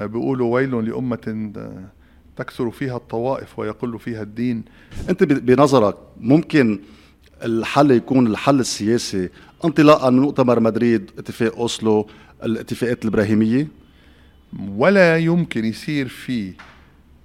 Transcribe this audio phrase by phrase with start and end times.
[0.00, 1.52] بيقولوا ويل لأمة
[2.36, 4.64] تكثر فيها الطوائف ويقل فيها الدين.
[5.08, 6.78] أنت بنظرك ممكن
[7.44, 9.28] الحل يكون الحل السياسي
[9.64, 12.06] انطلاقا من مؤتمر مدريد اتفاق أوسلو
[12.44, 13.68] الاتفاقات الإبراهيمية؟
[14.68, 16.52] ولا يمكن يصير في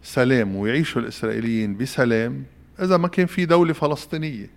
[0.04, 2.44] سلام ويعيشوا الإسرائيليين بسلام
[2.80, 4.50] إذا ما كان في دولة فلسطينية.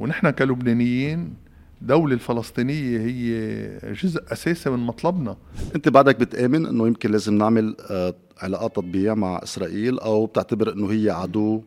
[0.00, 1.34] ونحن كلبنانيين
[1.82, 5.36] الدولة الفلسطينية هي جزء أساسي من مطلبنا.
[5.74, 10.92] أنت بعدك بتآمن أنه يمكن لازم نعمل آه، علاقات تطبيع مع إسرائيل أو بتعتبر أنه
[10.92, 11.62] هي عدو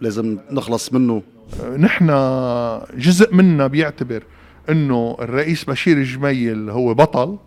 [0.00, 1.22] لازم نخلص منه؟
[1.62, 2.06] آه، نحن
[3.00, 4.24] جزء منا بيعتبر
[4.70, 7.38] أنه الرئيس بشير جميل هو بطل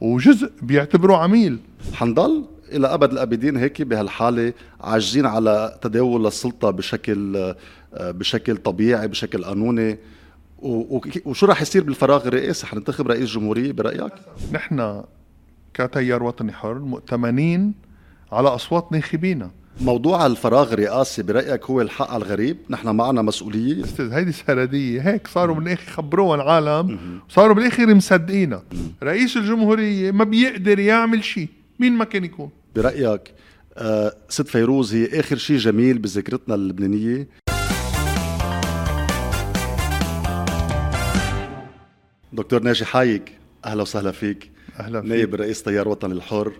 [0.00, 1.58] وجزء بيعتبره عميل.
[1.92, 7.36] حنضل إلى أبد الأبدين هيك بهالحالة عاجزين على تداول السلطة بشكل
[7.94, 9.98] آه، بشكل طبيعي بشكل قانوني.
[10.58, 14.12] وشو راح يصير بالفراغ الرئاسي حننتخب رئيس جمهورية برأيك؟
[14.52, 15.02] نحن
[15.74, 17.74] كتيار وطني حر مؤتمنين
[18.32, 23.84] على أصوات ناخبينا موضوع الفراغ الرئاسي برأيك هو الحق على الغريب؟ نحن معنا مسؤولية.
[23.84, 26.98] أستاذ هيدي سرديه هيك صاروا بالآخر خبروها العالم.
[27.28, 28.62] صاروا بالآخر مصدقينا
[29.02, 31.48] رئيس الجمهورية ما بيقدر يعمل شيء
[31.78, 32.50] مين ما كان يكون.
[32.76, 33.34] برأيك
[33.78, 37.28] آه ست فيروز هي آخر شيء جميل بذاكرتنا اللبنانية؟
[42.36, 43.32] دكتور ناجي حايك
[43.64, 44.50] أهلا وسهلا فيك.
[44.80, 45.10] أهلا فيك.
[45.10, 46.52] نائب رئيس تيار وطني الحر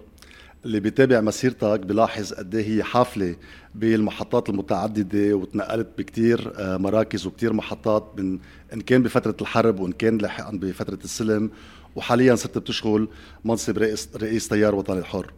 [0.64, 3.36] اللي بيتابع مسيرتك بلاحظ قد إيه هي حافلة
[3.74, 8.38] بالمحطات المتعددة وتنقلت بكتير آه، مراكز وكتير محطات من
[8.74, 11.50] إن كان بفترة الحرب وإن كان لاحقا بفترة السلم
[11.96, 13.08] وحاليا صرت بتشغل
[13.44, 15.32] منصب رئيس رئيس تيار وطني الحر.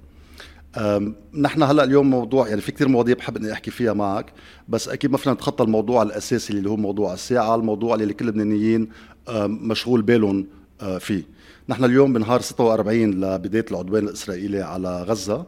[1.34, 4.32] نحن هلا اليوم موضوع يعني في كثير مواضيع بحب إني أحكي فيها معك
[4.68, 8.88] بس أكيد ما فينا نتخطى الموضوع الأساسي اللي هو موضوع الساعة الموضوع اللي كل اللبنانيين
[9.46, 10.46] مشغول بالهم
[11.00, 11.22] فيه.
[11.68, 15.46] نحن اليوم بنهار 46 لبداية العدوان الإسرائيلي على غزة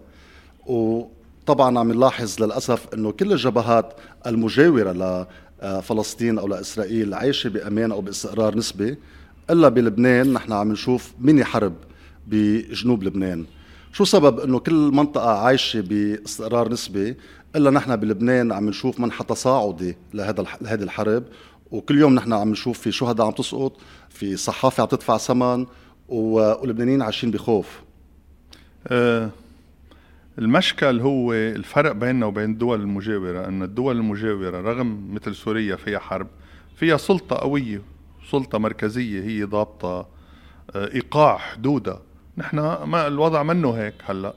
[0.66, 3.94] وطبعا عم نلاحظ للأسف إنه كل الجبهات
[4.26, 5.26] المجاورة
[5.62, 8.98] لفلسطين أو لإسرائيل عايشة بأمان أو بإستقرار نسبي
[9.50, 11.74] إلا بلبنان نحن عم نشوف ميني حرب
[12.26, 13.44] بجنوب لبنان.
[13.92, 17.16] شو سبب إنه كل منطقة عايشة باستقرار نسبي
[17.56, 21.24] إلا نحن بلبنان عم نشوف منحى تصاعدي لهذا لهذه الحرب؟
[21.70, 23.76] وكل يوم نحن عم نشوف في شهداء عم تسقط
[24.08, 25.66] في صحافة عم تدفع ثمن
[26.08, 27.80] واللبنانيين عايشين بخوف.
[28.86, 29.30] أه
[30.38, 36.26] المشكل هو الفرق بيننا وبين الدول المجاورة أن الدول المجاورة رغم مثل سوريا فيها حرب
[36.76, 37.82] فيها سلطة قوية
[38.30, 40.06] سلطة مركزية هي ضابطة
[40.74, 42.00] آه، إيقاع حدودها.
[42.40, 44.34] نحن ما الوضع منه هيك هلأ.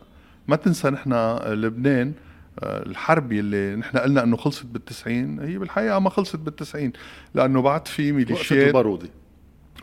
[0.47, 1.13] ما تنسى نحن
[1.45, 2.13] لبنان
[2.59, 6.93] آه، الحرب اللي نحن قلنا إنه خلصت بالتسعين هي بالحقيقة ما خلصت بالتسعين
[7.35, 9.09] لأنه بعد في ميليشيات البارودي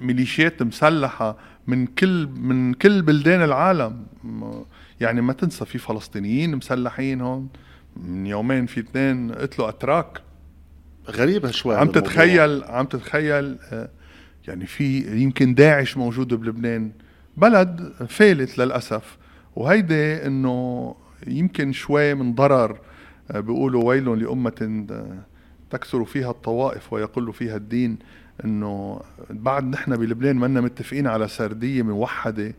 [0.00, 1.36] ميليشيات مسلحة
[1.66, 4.06] من كل من كل بلدان العالم.
[5.00, 7.48] يعني ما تنسى في فلسطينيين مسلحين هون
[7.96, 10.22] من يومين في اثنين قتلوا أتراك.
[11.10, 13.88] غريبة شوي عم تتخيل عم تتخيل آه،
[14.48, 16.92] يعني في يمكن داعش موجود بلبنان.
[17.36, 19.18] بلد فالت للأسف
[19.56, 20.94] وهيدي إنه
[21.26, 22.78] يمكن شوي من ضرر
[23.30, 25.18] آه، بيقولوا ويل لأمة آه،
[25.70, 27.98] تكثر فيها الطوائف ويقل فيها الدين
[28.44, 32.54] إنه بعد نحن بلبنان منا متفقين على سردية موحدة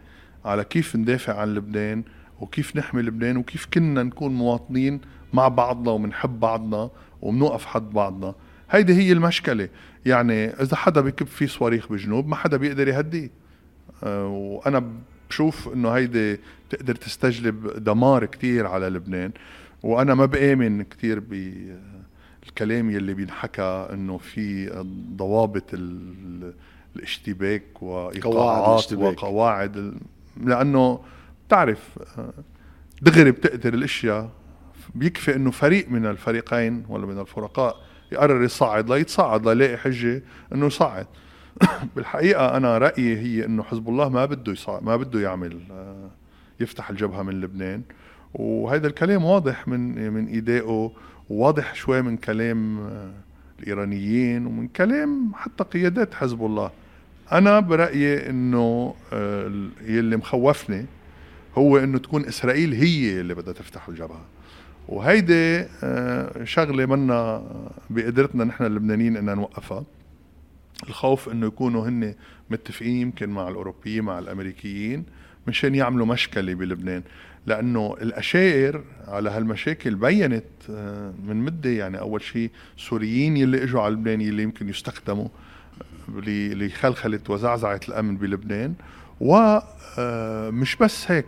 [0.45, 2.03] على كيف ندافع عن لبنان
[2.39, 5.01] وكيف نحمي لبنان وكيف كنا نكون مواطنين
[5.33, 6.89] مع بعضنا ومنحب بعضنا
[7.21, 8.35] ومنوقف حد بعضنا.
[8.71, 9.69] هيدي هي المشكلة.
[10.05, 13.29] يعني إذا حدا بكب في صواريخ بجنوب ما حدا بيقدر يهديه.
[14.03, 14.84] آه، وأنا
[15.29, 16.39] بشوف إنه هيدي
[16.69, 19.31] تقدر تستجلب دمار كتير على لبنان.
[19.84, 24.69] وأنا ما بآمن كتير بالكلام يلي بينحكى إنه في
[25.16, 25.63] ضوابط
[26.95, 29.94] الاشتباك وإيقاعات وقواعد
[30.44, 31.00] لأنه
[31.47, 32.34] بتعرف آه،
[33.01, 34.29] دغري بتقدر الأشياء
[34.95, 37.75] بيكفي إنه فريق من الفريقين ولا من الفرقاء
[38.11, 40.23] يقرر يصعد ليتصعد ليلاقي حجة
[40.53, 41.07] إنه يصعد.
[41.95, 46.09] بالحقيقة أنا رأيي هي إنه حزب الله ما بده يصعد ما بده يعمل آه،
[46.59, 47.81] يفتح الجبهة من لبنان.
[48.34, 50.91] وهذا الكلام واضح من من إيدائه
[51.29, 53.11] وواضح شوي من كلام آه،
[53.59, 56.72] الإيرانيين ومن كلام حتى قيادات حزب الله.
[57.31, 58.96] أنا برأيي إنه
[59.87, 60.85] يلي مخوفني
[61.58, 64.22] هو إنه تكون إسرائيل هي اللي بدها تفتح الجبهة.
[64.87, 67.43] وهيدي آه، شغلة منا
[67.90, 69.84] بقدرتنا نحن اللبنانيين ان نوقفها.
[70.87, 72.16] الخوف إنه يكونوا هن
[72.49, 75.05] متفقين يمكن مع الأوروبيين مع الأمريكيين
[75.47, 77.03] مشان يعملوا مشكلة بلبنان.
[77.45, 83.93] لأنه الاشائر على هالمشاكل بينت آه، من مدة يعني أول شيء سوريين يلي إجوا على
[83.93, 85.28] لبنان يلي يمكن يستخدموا
[86.09, 88.73] لخلخلة وزعزعة الأمن بلبنان.
[89.19, 91.25] ومش آه، بس هيك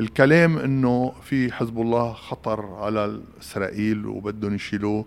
[0.00, 5.04] الكلام إنه في حزب الله خطر على إسرائيل وبدهم يشيلوه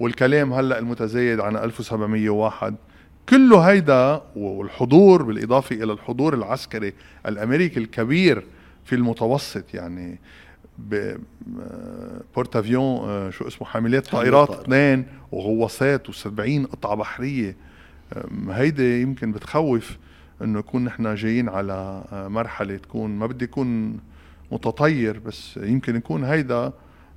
[0.00, 2.74] والكلام هلأ المتزايد عن 1701
[3.28, 6.92] كله هيدا والحضور بالإضافة إلى الحضور العسكري
[7.26, 8.44] الأمريكي الكبير
[8.84, 10.18] في المتوسط يعني
[12.36, 17.56] بورتافيون آه، شو اسمه حاملات طائرات اثنين وغواصات و70 قطعة بحرية.
[18.50, 19.96] هيدي يمكن بتخوف
[20.42, 23.98] إنه يكون نحن جايين على آه، مرحلة تكون ما بدي يكون
[24.52, 26.72] متطير بس يمكن يكون هيدا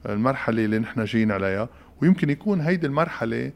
[0.05, 1.69] المرحلة اللي نحن جايين عليها
[2.01, 3.51] ويمكن يكون هيدي المرحلة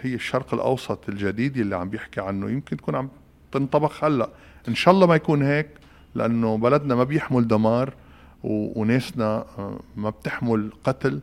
[0.00, 2.50] هي الشرق الأوسط الجديد اللي عم بيحكي عنه.
[2.50, 3.08] يمكن تكون عم
[3.52, 4.28] تنطبخ هلأ.
[4.68, 5.68] إن شاء الله ما يكون هيك
[6.14, 7.94] لأنه بلدنا ما بيحمل دمار
[8.44, 11.20] وناسنا آه، ما بتحمل قتل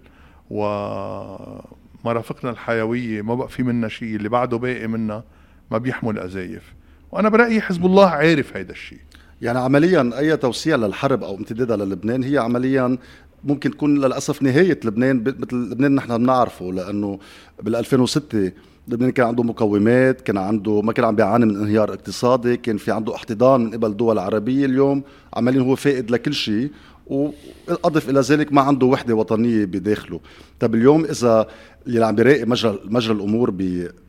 [0.49, 5.23] ومرافقنا الحيوية ما بقى في منا شيء اللي بعده باقي منا
[5.71, 6.73] ما بيحمل أزايف.
[7.11, 8.99] وأنا برأيي حزب الله عارف هيدا الشيء.
[9.41, 12.97] يعني عمليا أي توسيع للحرب أو امتدادها للبنان هي عمليا
[13.45, 17.19] ممكن تكون للأسف نهاية لبنان مثل لبنان نحن بنعرفه لأنه
[17.63, 18.51] بال 2006
[18.87, 22.91] لبنان كان عنده مقومات كان عنده ما كان عم بيعاني من انهيار اقتصادي كان في
[22.91, 25.03] عنده احتضان من قبل الدول العربيه اليوم
[25.33, 26.71] عمليا هو فائد لكل شيء
[27.07, 30.19] واضف إلى ذلك ما عنده وحدة وطنية بداخله.
[30.59, 31.47] طب اليوم إذا
[31.87, 33.53] اللي عم بيراقب مجرى مجرى الأمور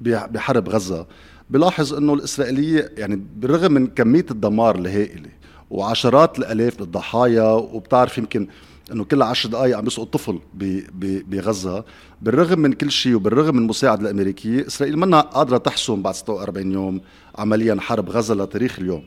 [0.00, 1.06] بحرب غزة
[1.50, 5.30] بلاحظ إنه الإسرائيلية يعني بالرغم من كمية الدمار الهائلة
[5.70, 8.48] وعشرات الآلاف الضحايا وبتعرف يمكن
[8.92, 10.38] إنه كل عشر دقائق عم يسقط طفل
[11.28, 11.84] بغزة.
[12.22, 17.00] بالرغم من كل شيء وبالرغم من المساعدة الأمريكية إسرائيل منا قادرة تحسم بعد 46 يوم
[17.38, 19.02] عمليا حرب غزة لتاريخ اليوم.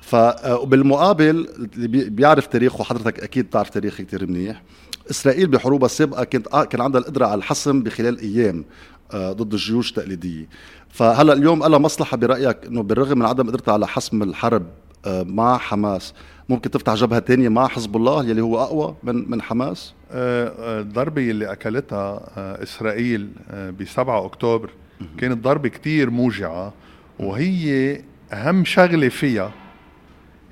[0.00, 4.62] فبالمقابل اللي بيعرف تاريخ وحضرتك أكيد بتعرف تاريخ كثير منيح.
[5.10, 8.64] إسرائيل بحروبها السابقة كانت آه، كان عندها القدرة على الحسم بخلال أيام
[9.12, 10.48] آه، ضد الجيوش التقليديه
[10.88, 15.58] فهلا اليوم لها مصلحة برأيك إنه بالرغم من عدم قدرتها على حسم الحرب آه، مع
[15.58, 16.14] حماس.
[16.48, 21.52] ممكن تفتح جبهة تانية مع حزب الله يلي هو أقوى من من حماس؟ الضربة اللي
[21.52, 22.20] أكلتها
[22.62, 24.70] إسرائيل ب 7 أكتوبر
[25.18, 26.72] كانت ضربة كتير موجعة
[27.18, 28.00] وهي
[28.32, 29.52] أهم شغلة فيها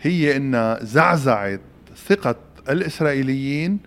[0.00, 1.60] هي إنها زعزعت
[2.06, 2.36] ثقة
[2.68, 3.78] الإسرائيليين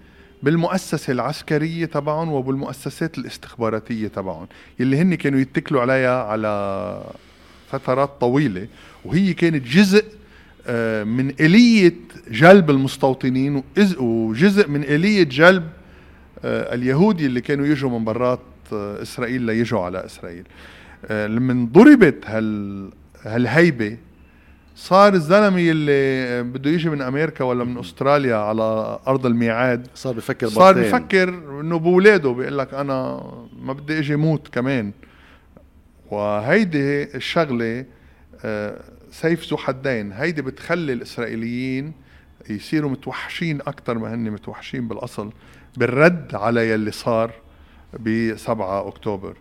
[0.43, 4.47] بالمؤسسة العسكرية تبعهم وبالمؤسسات الاستخباراتية تبعهم
[4.79, 7.03] يلي هن كانوا يتكلوا عليها على
[7.69, 8.67] فترات طويلة
[9.05, 10.09] وهي كانت جزء آه،
[11.03, 11.93] من آلية
[12.31, 13.63] جلب المستوطنين
[13.99, 15.63] وجزء من آلية جلب
[16.45, 18.39] آه، اليهود اللي كانوا يجوا من برات
[18.73, 20.43] آه، إسرائيل ليجوا على إسرائيل.
[21.09, 22.89] لما ضربت هال
[23.23, 23.97] هالهيبة
[24.75, 30.47] صار الزلمة اللي بده يجي من أمريكا ولا من أستراليا على أرض الميعاد صار بفكر
[30.47, 31.29] صار بفكر
[31.61, 33.23] إنه بولاده بيقول لك أنا
[33.61, 34.91] ما بدي إجي موت كمان.
[36.11, 37.85] وهيدي الشغلة
[38.45, 38.79] آه،
[39.13, 40.11] سيف ذو حدين.
[40.11, 41.93] هيدي بتخلي الإسرائيليين
[42.49, 45.31] يصيروا متوحشين أكثر ما هن متوحشين بالأصل
[45.77, 47.31] بالرد على يلي صار
[47.99, 49.37] ب 7 أكتوبر.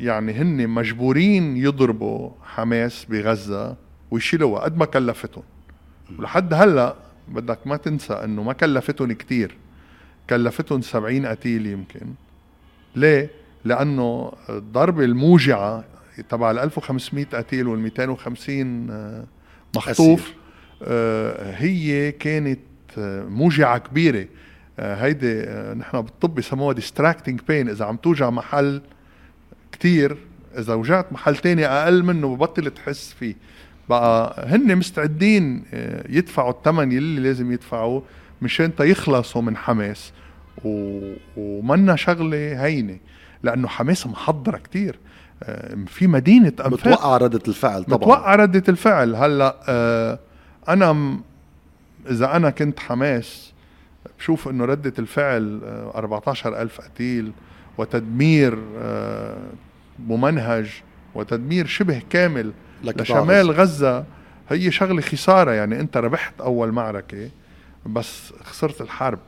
[0.00, 3.76] يعني هن مجبورين يضربوا حماس بغزة
[4.10, 5.44] ويشيلوها قد ما كلفتهم.
[6.18, 6.96] ولحد هلأ
[7.28, 9.56] بدك ما تنسى إنه ما كلفتهم كتير.
[10.30, 12.06] كلفتهم 70 قتيل يمكن.
[12.96, 13.30] ليه؟
[13.64, 15.84] لأنه الضربة الموجعة
[16.22, 19.24] تبع ال 1500 قتيل وال 250 آه،
[19.76, 20.32] مخطوف.
[20.82, 22.60] آه هي كانت
[22.98, 24.26] آه، موجعة كبيرة.
[24.78, 25.42] هيدي
[25.78, 28.82] نحن بالطب بسموها ديستراكتنج بين إذا عم توجع محل
[29.72, 30.16] كتير
[30.58, 33.34] إذا وجعت محل تاني أقل منه ببطل تحس فيه.
[33.88, 35.62] بقى هن مستعدين
[36.08, 38.02] يدفعوا الثمن يلي لازم يدفعوه
[38.42, 40.12] مشان يخلصوا من حماس.
[40.64, 41.00] و...
[41.36, 42.98] ومنا شغلة هينة
[43.42, 44.98] لأنه حماس محضرة كتير.
[45.86, 46.72] في مدينة أنفاق.
[46.72, 47.98] متوقع ردة الفعل طبعا.
[47.98, 49.14] متوقع ردة الفعل.
[49.14, 50.18] هلأ آه،
[50.68, 51.18] أنا.
[52.10, 53.52] إذا أنا كنت حماس
[54.18, 55.60] بشوف إنه ردة الفعل
[55.94, 57.32] 14 ألف قتيل
[57.78, 58.58] وتدمير
[59.98, 60.70] ممنهج
[61.14, 62.52] وتدمير شبه كامل
[62.84, 64.04] لشمال غزة
[64.48, 65.50] هي شغلة خسارة.
[65.50, 67.30] يعني أنت ربحت أول معركة
[67.86, 69.18] بس خسرت الحرب.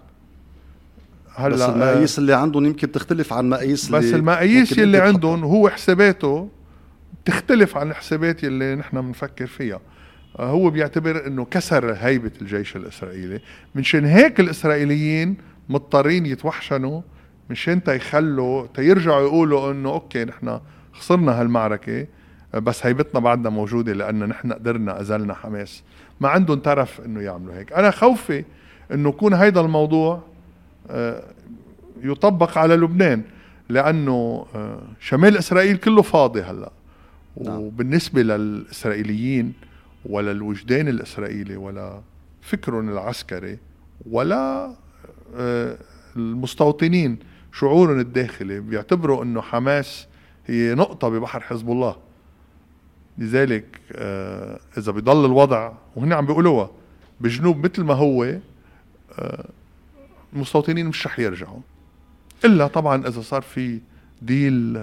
[1.38, 6.48] هلا بس المقاييس اللي عندهم يمكن تختلف عن مقاييس بس المقاييس اللي عندهم هو حساباته
[7.24, 9.80] تختلف عن الحسابات اللي نحن بنفكر فيها.
[10.36, 13.40] هو بيعتبر إنه كسر هيبة الجيش الإسرائيلي.
[13.74, 15.36] منشان هيك الإسرائيليين
[15.68, 17.00] مضطرين يتوحشنوا
[17.50, 20.60] مشان تيخلوا تيرجعوا يقولوا إنه أوكي نحن
[20.92, 22.06] خسرنا هالمعركة
[22.54, 25.82] بس هيبتنا بعدنا موجودة لأن نحن قدرنا أزلنا حماس.
[26.20, 27.72] ما عندهم ترف إنه يعملوا هيك.
[27.72, 28.44] أنا خوفي
[28.92, 30.22] إنه يكون هيدا الموضوع آه،
[32.02, 33.22] يطبق على لبنان
[33.68, 36.72] لأنه آه، شمال إسرائيل كله فاضي هلأ
[37.40, 37.60] نعم.
[37.60, 39.52] وبالنسبة للإسرائيليين
[40.06, 42.00] ولا الوجدان الإسرائيلي ولا
[42.42, 43.58] فكرهم العسكري
[44.10, 44.74] ولا
[45.36, 45.78] آه،
[46.16, 47.18] المستوطنين
[47.52, 50.06] شعورهم الداخلي بيعتبروا إنه حماس
[50.46, 51.96] هي نقطة ببحر حزب الله
[53.18, 56.70] لذلك آه، إذا بيضل الوضع وهن عم بيقولوها
[57.20, 58.38] بجنوب مثل ما هو
[60.32, 61.60] المستوطنين مش رح يرجعوا.
[62.44, 63.80] إلا طبعا إذا صار في
[64.22, 64.78] ديل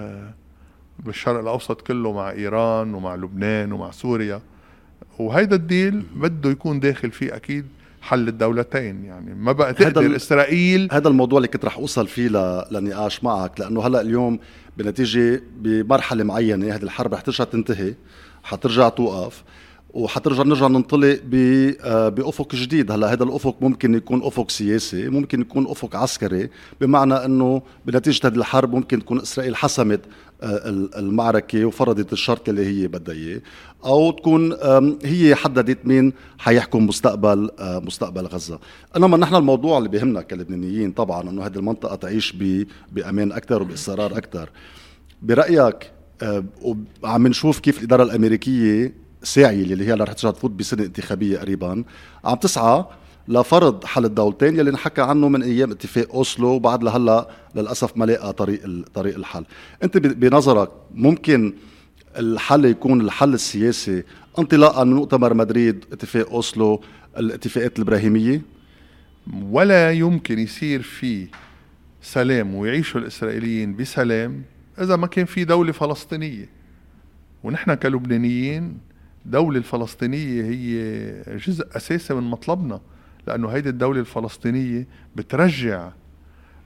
[0.98, 4.40] بالشرق الأوسط كله مع إيران ومع لبنان ومع سوريا.
[5.18, 7.66] وهيدا الديل بده يكون داخل فيه أكيد
[8.02, 9.04] حل الدولتين.
[9.04, 12.28] يعني ما بقى تقدر هذا إسرائيل هذا الموضوع اللي كنت رح أوصل فيه
[12.70, 13.60] لنقاش معك.
[13.60, 14.38] لأنه هلأ اليوم
[14.76, 17.94] بنتيجة بمرحلة معينة هذه الحرب رح ترجع تنتهي
[18.42, 19.44] حترجع توقف.
[19.96, 21.20] وحترجع نرجع ننطلق
[21.80, 22.90] آه، بأفق جديد.
[22.90, 26.50] هلا هذا الأفق ممكن يكون أفق سياسي ممكن يكون أفق عسكري
[26.80, 30.00] بمعنى إنه بنتيجة هذه الحرب ممكن تكون إسرائيل حسمت
[30.42, 33.40] آه، المعركة وفرضت الشرط اللي هي بدها إياه
[33.84, 34.52] أو تكون
[35.04, 38.58] هي حددت مين حيحكم مستقبل آه، مستقبل غزة.
[38.96, 42.36] إنما نحن الموضوع اللي بيهمنا كلبنانيين طبعا إنه هذه المنطقة تعيش
[42.92, 44.50] بأمان أكثر وبإصرار أكثر.
[45.22, 45.92] برأيك
[47.02, 51.84] وعم نشوف كيف الإدارة الأمريكية ساعية اللي هي رح ترجع تفوت بسنة انتخابية قريبا.
[52.24, 52.84] عم تسعى
[53.28, 58.32] لفرض حل الدولتين يلي نحكى عنه من أيام اتفاق أوسلو وبعد لهلا للأسف ما لقى
[58.32, 59.44] طريق طريق الحل.
[59.82, 61.54] أنت بنظرك ممكن
[62.18, 64.02] الحل يكون الحل السياسي
[64.38, 66.82] انطلاقا من مؤتمر مدريد اتفاق أوسلو
[67.18, 68.42] الاتفاقات الإبراهيمية؟
[69.50, 71.26] ولا يمكن يصير في
[72.02, 74.42] سلام ويعيشوا الإسرائيليين بسلام
[74.80, 76.48] إذا ما كان في دولة فلسطينية.
[77.44, 78.78] ونحن كلبنانيين
[79.26, 82.80] الدولة الفلسطينية هي جزء أساسي من مطلبنا
[83.26, 85.90] لأنه هيدي الدولة الفلسطينية بترجع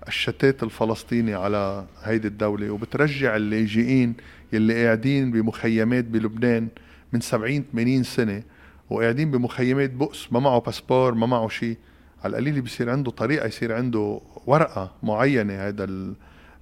[0.09, 4.14] الشتات الفلسطيني على هيدي الدولة وبترجع اللاجئين
[4.52, 6.69] يلي قاعدين بمخيمات بلبنان
[7.12, 8.43] من 70 80 سنة
[8.90, 11.76] وقاعدين بمخيمات بؤس ما معه باسبور ما معه شيء
[12.25, 15.88] على القليل بصير عنده طريقة يصير عنده ورقة معينة هذا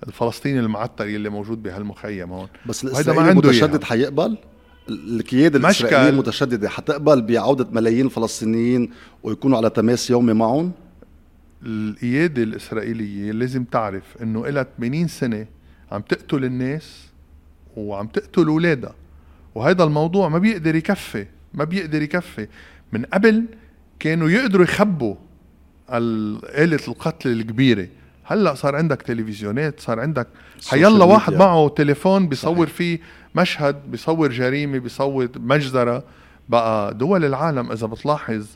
[0.07, 2.49] الفلسطيني المعتر يلي موجود بهالمخيم هون.
[2.67, 4.37] بس الإسرائيلي متشدد حيقبل؟
[4.88, 8.90] القيادة الإسرائيلية المتشددة حتقبل بعودة ملايين الفلسطينيين
[9.23, 10.73] ويكونوا على تماس يومي معهم؟
[11.62, 15.47] القيادة الإسرائيلية لازم تعرف إنه إلها 80 سنة
[15.92, 17.09] عم تقتل الناس
[17.76, 18.95] وعم تقتل أولادها.
[19.54, 22.49] وهذا الموضوع ما بيقدر يكفي ما بيقدر يكفي.
[22.92, 23.45] من قبل
[23.99, 25.14] كانوا يقدروا يخبوا
[25.90, 27.88] آلة القتل الكبيرة.
[28.31, 30.27] هلأ صار عندك تلفزيونات صار عندك
[30.69, 32.77] حيلا واحد معه تليفون بيصور صحيح.
[32.77, 32.99] فيه
[33.35, 36.05] مشهد بيصور جريمة بيصور مجزرة.
[36.49, 38.47] بقى دول العالم إذا بتلاحظ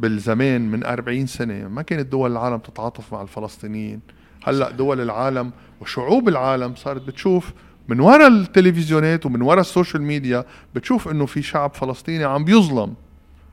[0.00, 4.00] بالزمان من 40 سنة ما كانت دول العالم تتعاطف مع الفلسطينيين.
[4.44, 7.52] هلأ دول العالم وشعوب العالم صارت بتشوف
[7.88, 12.94] من وراء التلفزيونات ومن وراء السوشيال ميديا بتشوف إنه في شعب فلسطيني عم بيظلم.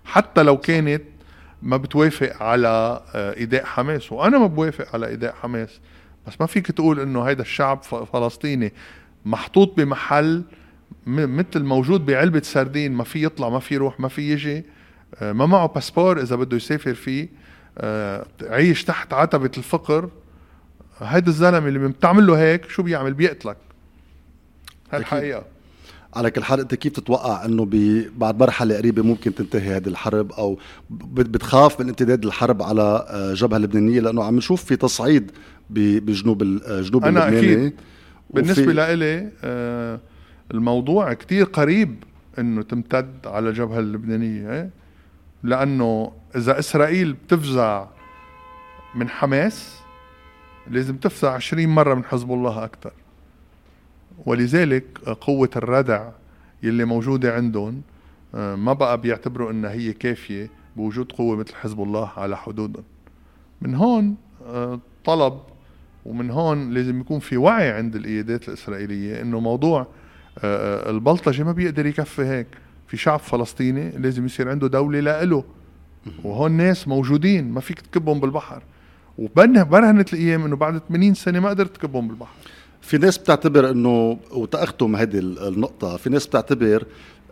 [0.06, 1.02] حتى لو كانت
[1.64, 5.80] ما بتوافق على آه، أداء حماس وأنا ما بوافق على أداء حماس.
[6.28, 8.74] بس ما فيك تقول إنه هيدا الشعب فلسطيني
[9.26, 10.44] محطوط بمحل
[11.08, 14.66] مثل موجود بعلبة سردين ما في يطلع ما في يروح ما في يجي.
[15.22, 17.30] آه، ما معه باسبور إذا بده يسافر فيه.
[17.78, 20.10] آه، عيش تحت عتبة الفقر.
[21.00, 23.58] هيدا الزلمة اللي بتعمل له هيك شو بيعمل؟ بيقتلك.
[24.92, 25.53] هالحقيقة.
[26.16, 27.68] على كل حال أنت كيف تتوقع إنه
[28.18, 33.58] بعد مرحلة قريبة ممكن تنتهي هذه الحرب أو بتخاف من امتداد الحرب على الجبهه آه،
[33.58, 35.32] اللبنانيه لأنه عم نشوف في تصعيد
[35.70, 37.76] بجنوب الجنوب أنا اللبناني أكيد.
[38.30, 40.00] بالنسبة لإلي آه
[40.54, 42.04] الموضوع كتير قريب
[42.40, 44.70] إنه تمتد على الجبهه اللبنانية إيه؟
[45.44, 47.88] لأنه إذا إسرائيل بتفزع
[48.96, 49.78] من حماس
[50.68, 52.92] لازم تفزع 20 مرة من حزب الله أكثر
[54.26, 56.10] ولذلك قوة الردع
[56.64, 57.82] يلي موجودة عندهم
[58.36, 62.84] آه، ما بقى بيعتبروا إنها هي كافية بوجود قوة مثل حزب الله على حدودهم.
[63.62, 64.16] من هون
[64.46, 65.40] آه، طلب
[66.06, 69.88] ومن هون لازم يكون في وعي عند القيادات الإسرائيلية إنه موضوع
[70.40, 72.48] آه، البلطجة ما بيقدر يكفي هيك.
[72.88, 75.44] في شعب فلسطيني لازم يصير عنده دولة لإله.
[76.24, 78.64] وهون ناس موجودين ما فيك تكبهم بالبحر.
[79.18, 82.36] وبرهنت الأيام إنه بعد 80 سنة ما قدرت تكبهم بالبحر.
[82.84, 86.86] في ناس بتعتبر إنه وتاختم هذه النقطة في ناس بتعتبر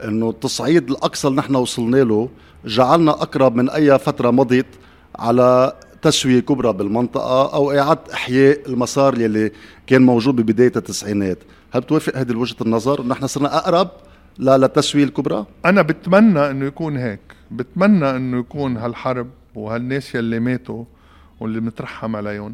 [0.04, 2.30] إنه التصعيد الأقصى اللي نحن وصلنا له
[2.66, 4.66] جعلنا أقرب من أي فترة مضت
[5.20, 9.52] على تسوية كبرى بالمنطقة أو إعادة إحياء المسار يلي
[9.88, 11.38] كان موجود ببداية التسعينات.
[11.72, 13.90] هل بتوافق هذه وجهة النظر؟ نحن صرنا أقرب
[14.40, 17.20] للتسوية الكبرى؟ أنا بتمنى أنه يكون هيك.
[17.52, 20.84] بتمنى أنه يكون هالحرب وهالناس يلي ماتوا
[21.40, 22.54] واللي بنترحم عليهم.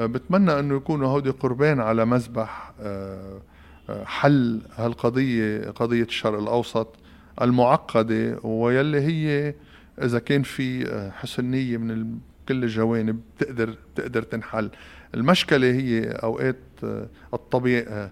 [0.00, 3.40] بتمنى أنه يكونوا هودي قربان على مذبح آه،
[3.88, 6.96] آه، حل هالقضية قضية الشرق الأوسط
[7.42, 9.54] المعقدة ويلي هي
[10.02, 10.86] إذا كان في
[11.16, 14.70] حسن نية من كل الجوانب بتقدر بتقدر تنحل.
[15.14, 16.56] المشكلة هي أوقات
[17.34, 18.10] الطبيعة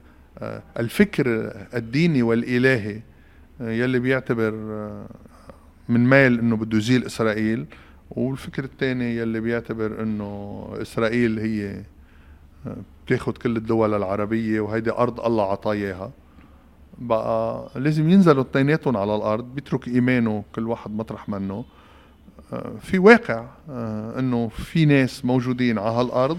[0.78, 3.00] الفكر الديني والإلهي
[3.60, 4.52] يلي بيعتبر
[5.88, 7.66] من ميل إنه بده يزيل إسرائيل.
[8.11, 11.82] والفكر الثاني يلي بيعتبر إنه إسرائيل هي
[13.06, 16.11] بتاخذ كل الدول العربية وهيدي أرض الله عطاياها.
[16.99, 21.64] بقى لازم ينزلوا اثنيناتهم على الأرض بيترك إيمانه كل واحد مطرح منه.
[22.80, 23.46] في واقع
[24.18, 26.38] إنه في ناس موجودين على هالأرض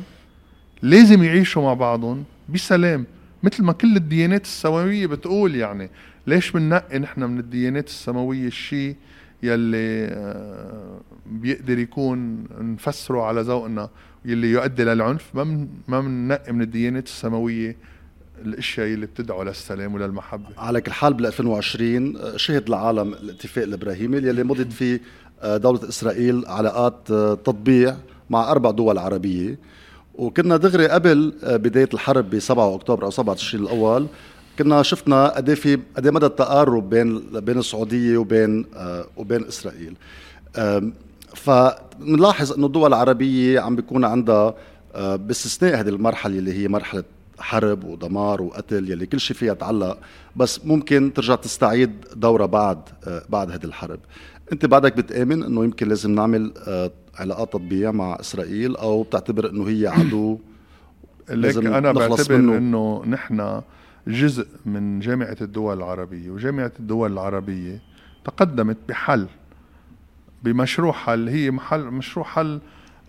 [0.81, 3.05] لازم يعيشوا مع بعضهم بسلام
[3.43, 5.89] مثل ما كل الديانات السماوية بتقول يعني.
[6.27, 8.95] ليش بننقي نحن من الديانات السماوية الشيء؟
[9.47, 13.89] يلي آه، بيقدر يكون نفسره على ذوقنا
[14.25, 15.25] يلي يؤدي للعنف.
[15.33, 17.77] ما ما بننقي من الديانات السماوية
[18.45, 20.45] الأشياء اللي بتدعو للسلام وللمحبة.
[20.57, 25.01] على كل حال بال 2020 آه، شهد العالم الاتفاق الإبراهيمي يلي مضت فيه
[25.41, 27.07] آه، دولة إسرائيل علاقات
[27.45, 27.95] تطبيع
[28.29, 29.59] مع أربع دول عربية.
[30.15, 34.07] وكنا دغري قبل بداية الحرب ب 7 أكتوبر أو 7 تشرين الأول
[34.59, 39.45] كنا شفنا قد إيه في قد إيه مدى التقارب بين بين السعودية وبين آه وبين
[39.45, 39.95] إسرائيل.
[41.35, 44.55] فبنلاحظ إنه الدول العربية عم بيكون عندها
[44.95, 47.03] آه باستثناء هذه المرحلة اللي هي مرحلة
[47.39, 49.97] حرب ودمار وقتل يلي كل شيء فيها تعلق
[50.35, 53.99] بس ممكن ترجع تستعيد دورة بعد آه بعد هذه الحرب.
[54.53, 59.67] أنت بعدك بتآمن إنه يمكن لازم نعمل آه علاقات تطبيعية مع إسرائيل أو بتعتبر إنه
[59.67, 60.39] هي عدو؟
[61.29, 63.61] لازم أنا بعتبر إنه نحن
[64.07, 67.81] جزء من جامعة الدول العربية وجامعة الدول العربية
[68.25, 69.27] تقدمت بحل
[70.43, 72.59] بمشروع حل هي محل مشروع حل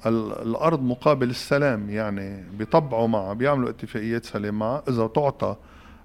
[0.06, 5.56] الأرض مقابل السلام يعني بيطبعوا معها بيعملوا اتفاقيات سلام معها إذا تعطى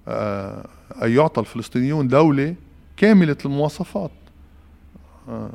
[0.08, 0.66] آه
[1.02, 2.54] أي يعطى الفلسطينيون دولة
[2.96, 4.10] كاملة المواصفات.
[5.28, 5.50] آه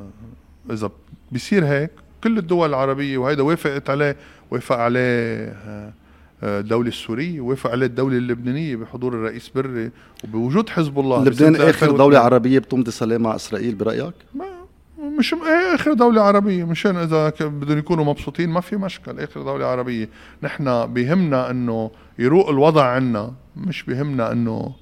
[0.71, 0.89] إذا
[1.31, 1.91] بيصير هيك
[2.23, 4.15] كل الدول العربية وهيدا وافقت عليه
[4.51, 5.93] وافق عليه آه
[6.43, 9.91] الدولة السورية وافق عليه الدولة اللبنانية بحضور الرئيس بري
[10.23, 11.23] وبوجود حزب الله.
[11.23, 14.45] لبنان آخر دولة عربية بتمضي سلام مع إسرائيل برأيك؟ ما
[15.19, 16.63] مش إيه آخر دولة عربية.
[16.63, 19.19] مشان إذا بدهم يكونوا مبسوطين ما في مشكل.
[19.19, 20.09] آخر دولة عربية.
[20.43, 23.33] نحن بيهمنا إنه يروق الوضع عنا.
[23.57, 24.75] مش بيهمنا إنه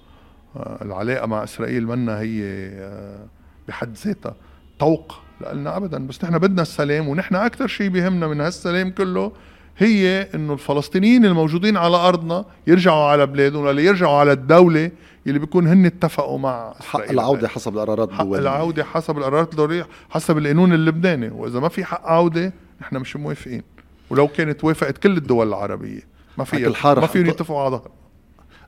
[0.56, 2.42] آه، العلاقة مع إسرائيل منا هي
[2.74, 3.26] آه،
[3.68, 4.36] بحد ذاتها
[4.80, 5.16] طوق
[5.54, 6.08] لنا ابدا.
[6.08, 9.32] بس نحن بدنا السلام ونحن أكثر شيء بيهمنا من هالسلام كله
[9.78, 14.92] هي إنه الفلسطينيين الموجودين على أرضنا يرجعوا على بلادهم ولا يرجعوا على الدولة
[15.28, 18.34] اللي بيكون هن اتفقوا مع حق العودة حسب القرارات الدولية.
[18.34, 21.30] حق العودة حسب القرارات الدولية حسب القانون اللبناني.
[21.30, 23.64] وإذا ما في حق عودة نحن مش موافقين.
[24.10, 26.02] ولو كانت وافقت كل الدول العربية
[26.38, 27.92] ما في ما فيهم يتفقوا على ظهر.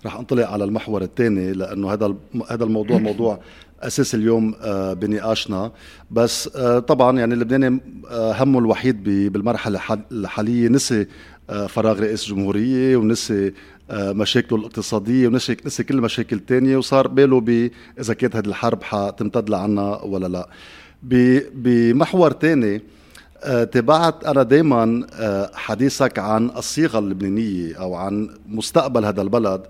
[0.05, 2.15] رح أنطلق على المحور الثاني لأنه هذا
[2.51, 3.39] هذا الموضوع موضوع
[3.83, 5.71] أساس اليوم آه، بنقاشنا.
[6.11, 11.07] بس آه، طبعا يعني اللبناني آه، همه الوحيد بالمرحلة الحالية نسي
[11.69, 13.53] فراغ رئيس جمهورية ونسي
[13.91, 19.49] مشاكله الاقتصادية ونسي نسي كل المشاكل الثانية وصار باله ب إذا كانت هذه الحرب حتمتد
[19.49, 20.49] لعنا ولا لا.
[21.53, 22.81] بمحور ثاني
[23.71, 25.07] تابعت أنا دايما
[25.53, 29.61] حديثك عن الصيغة اللبنانية أو عن مستقبل هذا البلد.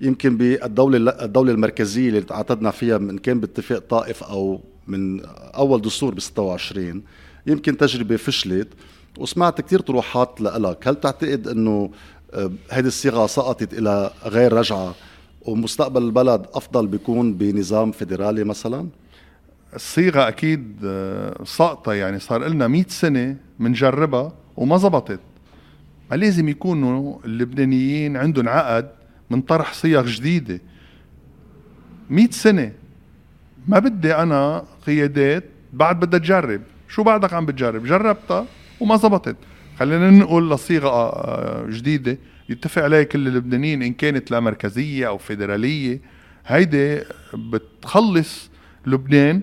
[0.00, 5.20] يمكن بالدولة الدولة المركزية اللي تعاقدنا فيها من كان باتفاق طائف أو من
[5.54, 7.02] أول دستور ب 26
[7.46, 8.68] يمكن تجربة فشلت
[9.18, 11.90] وسمعت كثير طروحات لك هل تعتقد أنه
[12.34, 14.94] آه، هذه الصيغة سقطت إلى غير رجعة
[15.42, 18.88] ومستقبل البلد أفضل بيكون بنظام فيدرالي مثلا؟
[19.74, 21.92] الصيغة أكيد آه، ساقطة.
[21.92, 25.20] يعني صار لنا 100 سنة بنجربها وما زبطت.
[26.10, 28.88] ما لازم يكونوا اللبنانيين عندهم عقد
[29.30, 30.60] من طرح صيغ جديدة.
[32.10, 32.72] مئة سنة.
[33.68, 36.60] ما بدي أنا قيادات بعد بدها تجرب.
[36.88, 38.46] شو بعدك عم بتجرب؟ جربتها
[38.80, 39.36] وما زبطت.
[39.78, 42.18] خلينا ننقل لصيغة آه، جديدة.
[42.48, 46.00] يتفق عليها كل اللبنانيين إن كانت لا مركزية أو فيدرالية.
[46.46, 47.00] هيدي
[47.34, 48.50] بتخلص
[48.86, 49.40] لبنان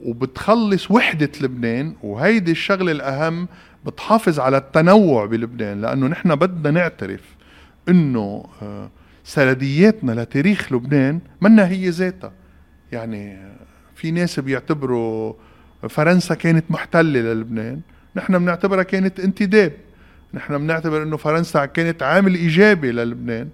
[0.00, 1.94] وبتخلص وحدة لبنان.
[2.02, 3.48] وهيدي الشغلة الأهم
[3.86, 5.80] بتحافظ على التنوع بلبنان.
[5.80, 7.20] لأنه نحن بدنا نعترف
[7.88, 8.90] إنه آه
[9.30, 12.32] سردياتنا لتاريخ لبنان منا هي ذاتها.
[12.92, 13.38] يعني
[13.94, 15.34] في ناس بيعتبروا
[15.88, 17.80] فرنسا كانت محتلة للبنان
[18.16, 19.72] نحن بنعتبرها كانت انتداب.
[20.34, 23.48] نحن بنعتبر إنه فرنسا كانت عامل إيجابي للبنان.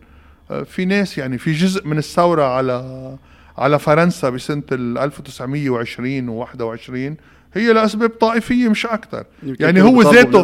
[0.64, 3.16] في ناس يعني في جزء من الثورة على
[3.58, 7.16] على فرنسا بسنة 1920 و 21
[7.54, 10.40] هي لأسباب طائفية مش أكثر يعني هو ذاته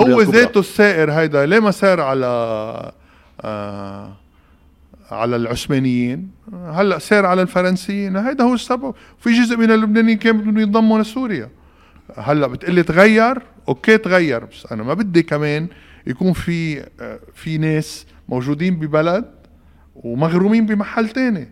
[0.00, 2.26] هو ذاته السائر هيدا ليه ما سار على
[3.40, 4.21] آه
[5.12, 6.30] على العثمانيين.
[6.52, 8.16] هلا سير على الفرنسيين.
[8.16, 8.94] هيدا هو السبب.
[9.18, 11.48] في جزء من اللبنانيين كانوا بدهم ينضموا لسوريا.
[12.16, 13.42] هلا بتقلي تغير.
[13.68, 14.44] أوكي تغير.
[14.44, 15.68] بس أنا ما بدي كمان
[16.06, 19.24] يكون في آه، في ناس موجودين ببلد
[19.94, 21.48] ومغرومين بمحل تاني.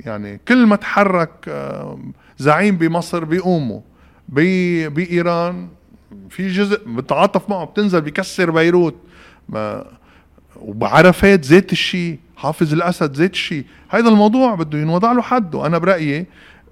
[0.00, 1.98] يعني كل ما تحرك آه،
[2.38, 3.80] زعيم بمصر بيقوموا.
[4.28, 5.68] بإيران
[6.30, 8.96] في جزء بتعاطف معه بتنزل بكسر بيروت.
[9.48, 9.86] ما
[10.56, 12.18] وبعرفات ذات الشيء.
[12.40, 16.26] حافظ الأسد ذات الشيء هذا الموضوع بده ينوضع له حد وأنا برأيي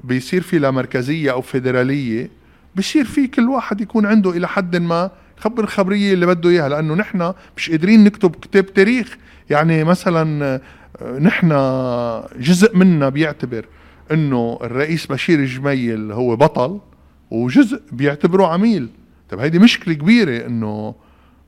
[0.04, 2.30] بيصير في لا مركزية أو فيدرالية
[2.76, 6.68] بصير في كل واحد يكون عنده إلى حد ما خبر الخبرية اللي بده إياها.
[6.68, 9.18] لأنه نحن مش قادرين نكتب كتاب تاريخ.
[9.50, 10.44] يعني مثلا
[11.02, 11.48] آه، نحن
[12.40, 13.66] جزء منا بيعتبر
[14.12, 16.80] إنه الرئيس بشير جميل هو بطل
[17.30, 18.88] وجزء بيعتبره عميل.
[19.30, 20.94] طيب هيدي مشكلة كبيرة إنه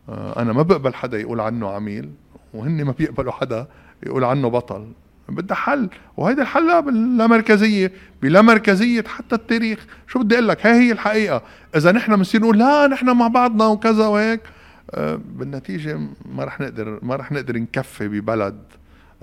[0.08, 2.10] آه، أنا ما بقبل حدا يقول عنه عميل
[2.54, 3.66] وهن ما بيقبلوا حدا
[4.06, 4.86] يقول عنه بطل.
[5.28, 5.88] بدها حل.
[6.16, 9.86] وهيدا الحل باللامركزيه بلامركزيه حتى التاريخ.
[10.06, 11.42] شو بدي أقول لك؟ هاي هي الحقيقة.
[11.76, 14.40] إذا نحن بنصير نقول لا نحن مع بعضنا وكذا وهيك
[14.90, 16.00] آه بالنتيجة
[16.34, 18.62] ما رح نقدر ما رح نقدر نكفي ببلد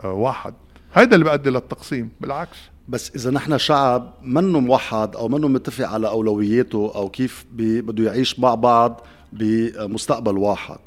[0.03, 0.53] آه واحد.
[0.93, 2.09] هيدا اللي بيؤدي للتقسيم.
[2.21, 2.57] بالعكس.
[2.87, 8.39] بس إذا نحن شعب منه موحد أو منه متفق على أولوياته أو كيف بده يعيش
[8.39, 9.01] مع بعض
[9.33, 10.77] بمستقبل واحد.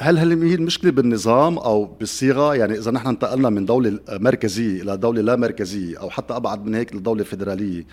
[0.00, 4.96] هل هل هي المشكلة بالنظام أو بالصيغة؟ يعني إذا نحن انتقلنا من دولة مركزية إلى
[4.96, 7.86] دولة لا مركزية أو حتى أبعد من هيك لدولة فيدراليه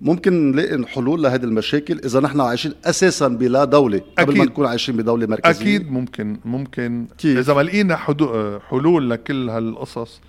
[0.00, 4.38] ممكن نلاقي حلول لهذه المشاكل إذا نحن عايشين أساسا بلا دولة قبل أكيد.
[4.38, 7.06] ما نكون عايشين بدولة مركزية؟ أكيد ممكن ممكن.
[7.18, 7.96] كيف؟ إذا ما لقينا
[8.68, 10.20] حلول لكل هالقصص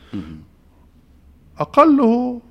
[1.60, 2.42] أقله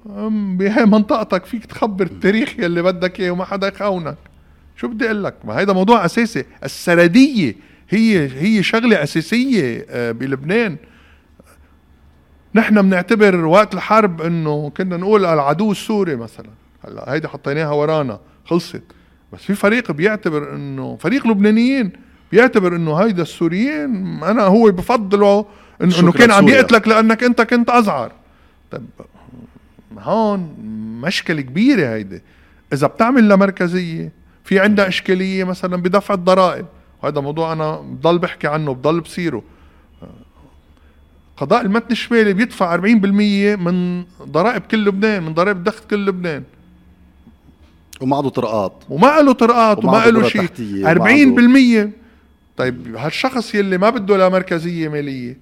[0.59, 4.17] بهي منطقتك فيك تخبر التاريخ يلي بدك إياه وما حدا يخونك
[4.77, 6.45] شو بدي أقول لك؟ ما هيدا موضوع أساسي.
[6.65, 7.57] السرديه
[7.89, 10.77] هي هي شغلة أساسية آه، بلبنان.
[12.55, 16.51] نحن بنعتبر وقت الحرب إنه كنا نقول العدو السوري مثلا.
[16.85, 18.83] هلأ هيدي حطيناها ورانا خلصت.
[19.33, 21.93] بس في فريق بيعتبر إنه فريق لبنانيين
[22.33, 25.47] بيعتبر إنه هيدا السوريين أنا هو بفضله
[25.83, 28.13] إنه, إنه كان عم يقتلك لأنك أنت كنت أزعر.
[28.71, 28.87] طيب
[29.99, 30.57] هون
[31.03, 32.23] مشكلة كبيرة هيدي.
[32.73, 34.13] إذا بتعمل لمركزية
[34.45, 36.67] في عندها إشكالية مثلا بدفع الضرائب.
[37.03, 39.43] وهذا موضوع أنا بضل بحكي عنه بضل بصيره.
[41.37, 42.81] قضاء المتن الشمالي بيدفع 40%
[43.57, 46.43] من ضرائب كل لبنان من ضرائب دخل كل لبنان.
[48.01, 48.83] وما عنده طرقات.
[48.89, 50.49] وما له طرقات وما له شيء.
[51.89, 51.93] 40%
[52.57, 55.39] طيب هالشخص يلي ما بده لا مركزية مالية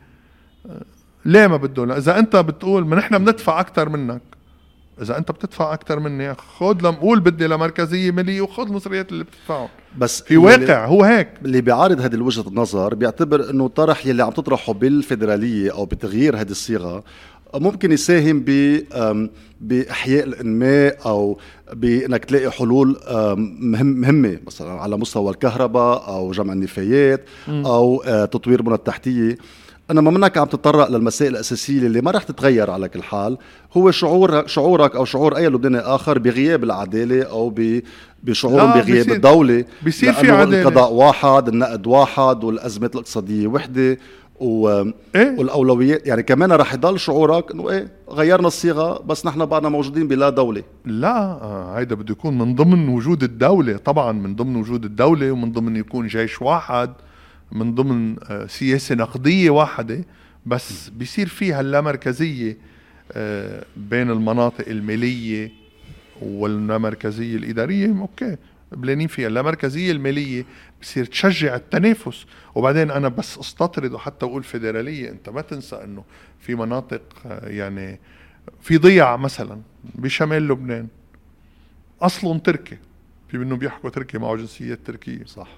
[1.25, 1.99] ليه ما بده لا.
[1.99, 4.23] إذا أنت بتقول ما نحن بندفع أكثر منك
[5.03, 9.69] إذا أنت بتدفع أكثر مني خذ لم قول بدي لمركزية مالية وخذ المصريات اللي بتدفعهم.
[9.99, 11.29] بس في واقع هو هيك.
[11.45, 16.51] اللي بيعارض هذه الوجهه النظر بيعتبر إنه طرح يلي عم تطرحه بالفدراليه أو بتغيير هذه
[16.51, 17.05] الصيغة
[17.55, 18.81] ممكن يساهم ب
[19.61, 21.39] بإحياء الإنماء أو
[21.73, 22.97] بإنك تلاقي حلول
[23.59, 29.39] مهم مهمة مثلا على مستوى الكهرباء أو جمع النفايات أو آه، تطوير بنى التحتيه
[29.90, 33.38] أنا ما منك عم تتطرق للمسائل الأساسية اللي ما رح تتغير على كل حال.
[33.77, 37.55] هو شعور شعورك أو شعور أي لبناني آخر بغياب العدالة أو
[38.23, 40.62] بشعورهم بغياب الدولة بصير في عدالة.
[40.62, 43.99] القضاء واحد النقد واحد والازمات الاقتصادية وحدة
[44.40, 44.68] و...
[45.14, 50.09] إيه؟ والاولويات يعني كمان رح يضل شعورك إنه إيه غيرنا الصيغة بس نحن بعدنا موجودين
[50.09, 50.62] بلا دولة.
[50.85, 55.53] لا آه هيدا بده يكون من ضمن وجود الدولة طبعا من ضمن وجود الدولة ومن
[55.53, 56.90] ضمن يكون جيش واحد.
[57.53, 60.05] من ضمن آه، سياسة نقدية واحدة
[60.47, 62.57] بس بيصير فيها اللامركزية
[63.13, 65.53] آه، بين المناطق المالية
[66.23, 67.87] واللامركزية الإدارية.
[68.01, 68.37] أوكي
[68.73, 69.27] بلانين فيها.
[69.29, 70.45] اللامركزية المالية
[70.83, 72.27] بصير تشجع التنافس.
[72.55, 76.05] وبعدين أنا بس أستطرد وحتى أقول فيدرالية أنت ما تنسى إنه
[76.41, 78.01] في مناطق آه، يعني
[78.61, 79.61] في ضيع مثلا
[79.95, 80.87] بشمال لبنان.
[82.03, 82.79] أصلهم تركي
[83.29, 85.25] في منهم بيحكوا تركي معه جنسيات تركية.
[85.25, 85.49] صح.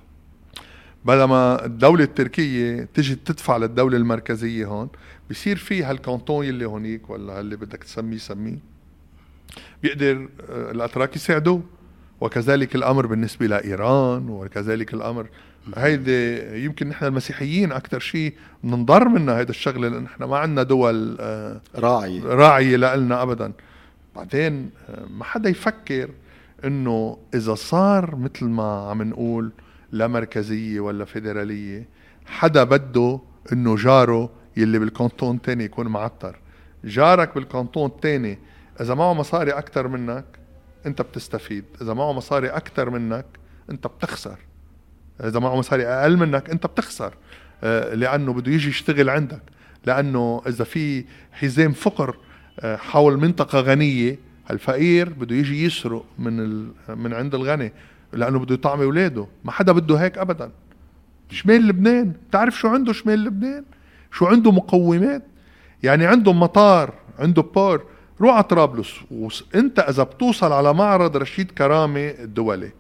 [1.07, 4.89] بدل ما الدولة التركية تجي تدفع للدولة المركزية هون
[5.31, 8.59] بصير في هالكونتون يلي هونيك ولا اللي بدك تسميه سميه؟
[9.83, 11.63] بيقدر آه، الأتراك يساعدوه.
[12.21, 15.27] وكذلك الأمر بالنسبة لإيران وكذلك الأمر
[15.77, 21.17] هيدي يمكن نحن المسيحيين أكثر شيء بننضر منها هيدا الشغلة لأن نحن ما عندنا دول
[21.21, 22.23] آه، راعية.
[22.25, 23.53] راعية لنا ابدا.
[24.17, 26.11] بعدين آه، ما حدا يفكر
[26.65, 29.53] إنه إذا صار مثل ما عم نقول
[29.99, 31.89] لا مركزية ولا فيدرالية.
[32.27, 33.21] حدا بده
[33.53, 36.39] إنه جاره يلي بالكونتون تاني يكون معطر.
[36.85, 38.39] جارك بالكونتون التاني
[38.81, 40.25] إذا معه مصاري أكثر منك
[40.87, 41.65] أنت بتستفيد.
[41.83, 43.27] إذا معه مصاري أكثر منك
[43.71, 44.39] أنت بتخسر.
[45.25, 47.15] إذا معه مصاري أقل منك أنت بتخسر.
[47.65, 49.43] آه، لأنه بده يجي يشتغل عندك.
[49.87, 52.17] لأنه إذا في حزام فقر
[52.61, 54.19] آه، حول منطقة غنية
[54.51, 57.73] الفقير بده يجي يسرق من من عند الغني.
[58.17, 59.27] لأنه بده يطعمي أولاده.
[59.45, 60.51] ما حدا بده هيك ابدا.
[61.31, 62.13] شمال لبنان.
[62.29, 63.65] بتعرف شو عنده شمال لبنان؟
[64.13, 65.23] شو عنده مقومات؟
[65.83, 67.85] يعني عنده مطار عنده port
[68.21, 68.91] روح على طرابلس.
[69.11, 72.71] وانت إذا بتوصل على معرض رشيد كرامة الدولي.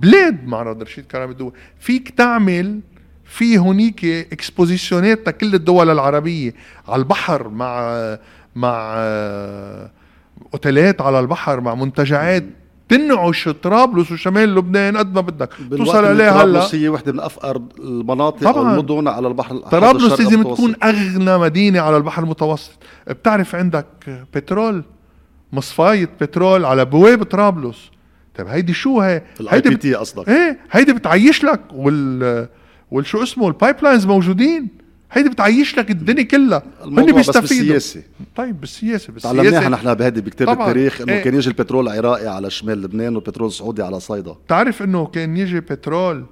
[0.00, 1.52] بلا معرض رشيد كرامة الدولي.
[1.78, 2.80] فيك تعمل
[3.24, 6.54] في هونيك expositionات لكل الدول العربية.
[6.88, 8.18] على البحر مع
[8.54, 8.94] مع
[10.54, 12.44] أوتيلات على البحر مع منتجعات.
[12.90, 15.50] تنعش طرابلس وشمال لبنان قد ما بدك.
[15.70, 16.42] توصل عليها هلأ.
[16.42, 18.70] طرابلس هي وحدة من أفقر المناطق طبعا.
[18.70, 22.78] والمدن على البحر طرابلس لازم تكون أغنى مدينة على البحر المتوسط.
[23.08, 23.86] بتعرف عندك
[24.34, 24.84] بترول؟
[25.52, 27.90] مصفاية بترول على بواب طرابلس.
[28.38, 29.86] طيب هيدي شو هي؟ هيدي بت...
[29.86, 30.28] قصدك.
[30.28, 32.48] إيه هيدي بتعيش لك وال
[32.90, 34.68] والشو اسمه ال pipelines موجودين.
[35.12, 36.62] هيدي بتعيش لك الدنيا كلها.
[36.84, 37.72] هن بيستفيدوا.
[37.72, 38.02] بالسياسة.
[38.36, 39.36] طيب بالسياسة بالسياسة.
[39.36, 41.22] تعلمناها نحن بهيدي بكتاب التاريخ إنه إيه.
[41.22, 44.32] كان يجي البترول عراقي على شمال لبنان والبترول سعودي على صيدا.
[44.32, 46.24] بتعرف إنه كان يجي بترول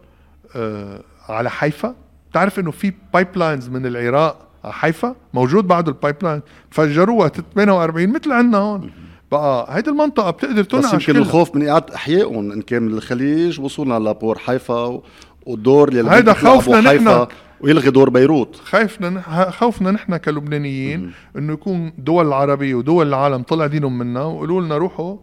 [0.57, 1.95] آه على حيفا؟
[2.31, 8.33] بتعرف إنه في pipelines من العراق على حيفا؟ موجود بعد ال pipeline فجروها 48 مثل
[8.33, 8.91] عندنا هون.
[9.33, 13.61] بقى هيدي المنطقة بتقدر تنعش بس يمكن الخوف من إعادة إحيائهم إن كان من الخليج
[13.61, 15.01] وصولنا ل port حيفا
[15.47, 17.27] والدور اللي هيدا خوفنا نحن.
[17.61, 18.57] ويلغي دور بيروت.
[18.57, 24.77] خايفنا خوفنا نحن كلبنانيين إنه يكون دول العربيه ودول العالم طلع دينهم منا وقولوا لنا
[24.77, 25.17] روحوا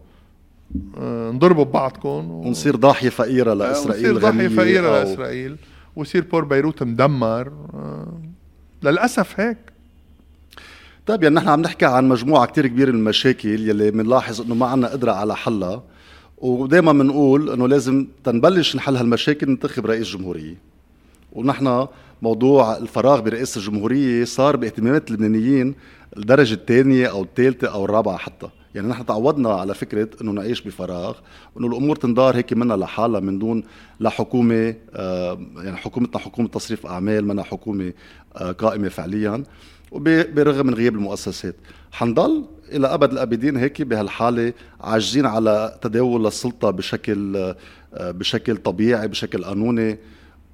[0.98, 2.42] آه، نضربوا ببعضكم و...
[2.46, 4.92] ونصير ضاحية فقيرة لإسرائيل ونصير ضاحية فقيرة أو...
[4.92, 5.56] لإسرائيل.
[5.96, 7.52] ويصير بور بيروت مدمر.
[7.74, 8.20] آه،
[8.82, 9.58] للأسف هيك.
[11.06, 14.66] طيب يعني نحن عم نحكي عن مجموعة كتير كبيرة من المشاكل يلي بنلاحظ إنه ما
[14.66, 15.82] عندنا قدرة على حلها.
[16.38, 20.54] ودائما بنقول إنه لازم تنبلش نحل هالمشاكل ننتخب رئيس جمهورية.
[21.32, 21.86] ونحن
[22.22, 25.74] موضوع الفراغ برئاسة الجمهورية صار باهتمامات اللبنانيين
[26.16, 28.48] الدرجة الثانية أو الثالثة أو الرابعة حتى.
[28.74, 31.16] يعني نحن تعودنا على فكرة أنه نعيش بفراغ
[31.54, 33.64] وأنه الأمور تندار هيك منها لحالها من دون
[34.00, 37.92] لا حكومة آه يعني حكومتنا حكومة تصريف أعمال منها حكومة
[38.36, 39.42] آه قائمة فعليا
[39.92, 41.54] وبرغم من غياب المؤسسات.
[41.92, 47.36] حنضل إلى أبد الأبدين هيك بهالحالة عاجزين على تداول السلطة بشكل
[47.94, 49.98] آه، بشكل طبيعي بشكل قانوني.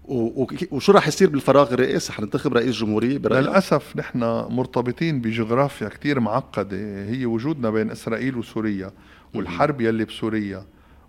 [0.05, 4.19] وشو راح يصير بالفراغ الرئاسي حننتخب رئيس جمهورية برأيك؟ للأسف نحن
[4.51, 6.77] مرتبطين بجغرافيا كتير معقدة
[7.09, 8.91] هي وجودنا بين إسرائيل وسوريا
[9.35, 10.65] والحرب يلي بسوريا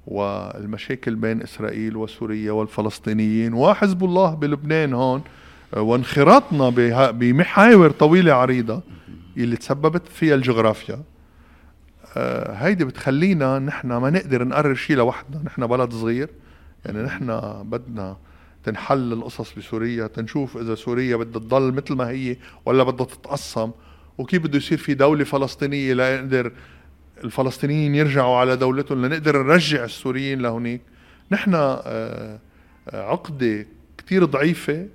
[0.08, 5.22] والمشاكل بين إسرائيل وسوريا والفلسطينيين وحزب الله بلبنان هون
[5.78, 6.70] وانخراطنا
[7.12, 8.82] بمحاور طويلة عريضة
[9.38, 11.04] اللي تسببت فيها الجغرافيا.
[12.18, 16.30] آه، هيدي بتخلينا نحن ما نقدر نقرر شيء لوحدنا نحن بلد صغير
[16.86, 17.28] يعني نحن
[17.64, 18.18] بدنا
[18.64, 23.72] تنحل القصص بسوريا تنشوف إذا سوريا بدها تضل مثل ما هي ولا بدها تتقسم
[24.18, 26.52] وكيف بده يصير في دولة فلسطينية لنقدر
[27.24, 30.82] الفلسطينيين يرجعوا على دولتهم لنقدر نرجع السوريين لهونيك.
[31.32, 32.40] نحن آه،
[32.90, 33.66] آه، عقدة
[33.98, 34.88] كتير ضعيفة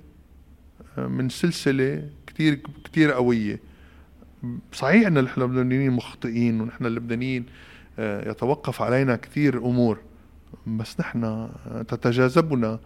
[0.97, 3.59] آه، من سلسلة كتير كتير قوية.
[4.73, 7.45] صحيح إن نحن اللبنانيين مخطئين ونحن اللبنانيين
[7.99, 9.97] يتوقف علينا كثير أمور
[10.67, 11.49] بس نحن
[11.87, 12.79] تتجاذبنا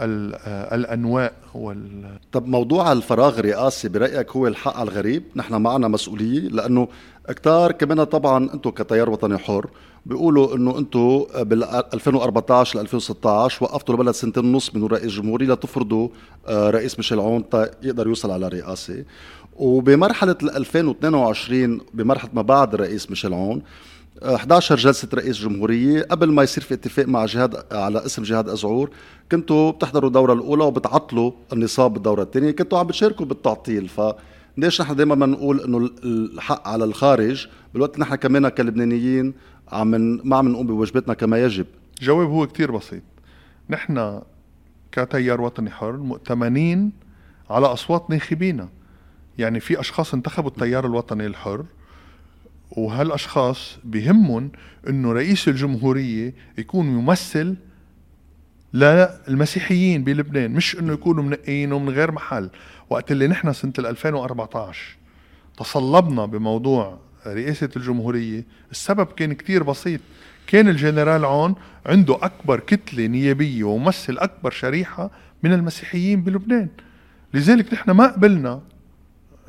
[0.00, 2.18] الأنواء وال.
[2.32, 6.88] طب موضوع الفراغ الرئاسي برأيك هو الحق على الغريب؟ نحن معنا مسؤولية لأنه
[7.28, 9.70] كتار كمان طبعا أنتم كتيار وطني حر
[10.06, 16.08] بيقولوا إنه أنتم بال 2014 ل 2016 وقفتوا لبلد سنتين ونص من رئيس جمهوري لتفرضوا
[16.46, 17.44] آه، رئيس ميشيل عون
[17.82, 19.04] يقدر يوصل على الرئاسه
[19.56, 23.62] وبمرحلة 2022 بمرحلة ما بعد الرئيس ميشيل عون
[24.22, 26.02] 11 جلسة رئيس جمهورية.
[26.02, 28.90] قبل ما يصير في اتفاق مع جهاد على اسم جهاد أزعور
[29.32, 32.50] كنتوا بتحضروا الدورة الأولى وبتعطلوا النصاب بالدورة الثانية.
[32.50, 33.88] كنتوا عم بتشاركوا بالتعطيل.
[33.88, 34.00] ف
[34.56, 39.34] ليش نحن دائما بنقول إنه الحق على الخارج؟ بالوقت نحن كمان كلبنانيين
[39.72, 39.90] عم
[40.24, 41.66] ما عم نقوم بواجباتنا كما يجب.
[42.00, 43.02] الجواب هو كتير بسيط.
[43.70, 44.20] نحن
[44.92, 46.92] كتيار وطني حر مؤتمنين
[47.50, 48.68] على أصوات ناخبينا.
[49.38, 51.64] يعني في أشخاص انتخبوا التيار الوطني الحر
[52.78, 54.50] وهالأشخاص بهمهم
[54.88, 57.56] إنه رئيس الجمهورية يكون ممثل
[58.74, 62.50] للمسيحيين بلبنان مش إنه يكونوا منقيينه من غير محل.
[62.90, 64.96] وقت اللي نحن سنة 2014
[65.58, 70.00] تصلبنا بموضوع رئاسة الجمهورية السبب كان كتير بسيط.
[70.46, 71.54] كان الجنرال عون
[71.86, 75.10] عنده أكبر كتلة نيابية وممثل أكبر شريحة
[75.42, 76.68] من المسيحيين بلبنان.
[77.34, 78.60] لذلك نحن ما قبلنا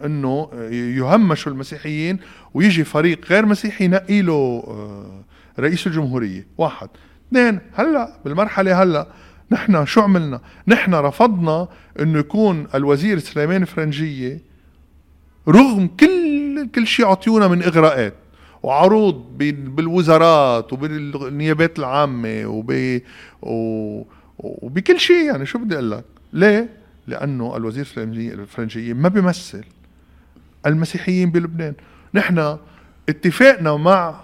[0.06, 2.20] إنه يهمشوا المسيحيين
[2.54, 5.24] ويجي فريق غير مسيحي ينقي له آه،
[5.60, 6.48] رئيس الجمهورية.
[6.58, 6.90] واحد.
[7.28, 9.08] اثنين هلأ بالمرحلة هلأ
[9.52, 11.68] نحن شو عملنا؟ نحن رفضنا
[12.00, 14.42] إنه يكون الوزير سليمان فرنجية
[15.48, 18.14] رغم كل كل شيء عطيونا من إغراءات
[18.64, 23.00] وعروض بالوزارات وبالنيابات العامة وب
[24.40, 25.26] وبكل شيء.
[25.26, 26.70] يعني شو بدي أقول لك؟ ليه؟
[27.08, 29.64] لأنه الوزير الفرنجيه ما بيمثل.
[30.66, 31.74] المسيحيين بلبنان.
[32.14, 32.58] نحن
[33.10, 34.20] اتفاقنا مع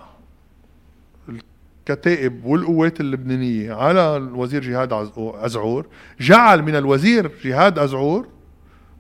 [1.30, 5.88] الكتائب والقوات اللبنانية على الوزير جهاد أزعور.
[6.20, 8.28] جعل من الوزير جهاد أزعور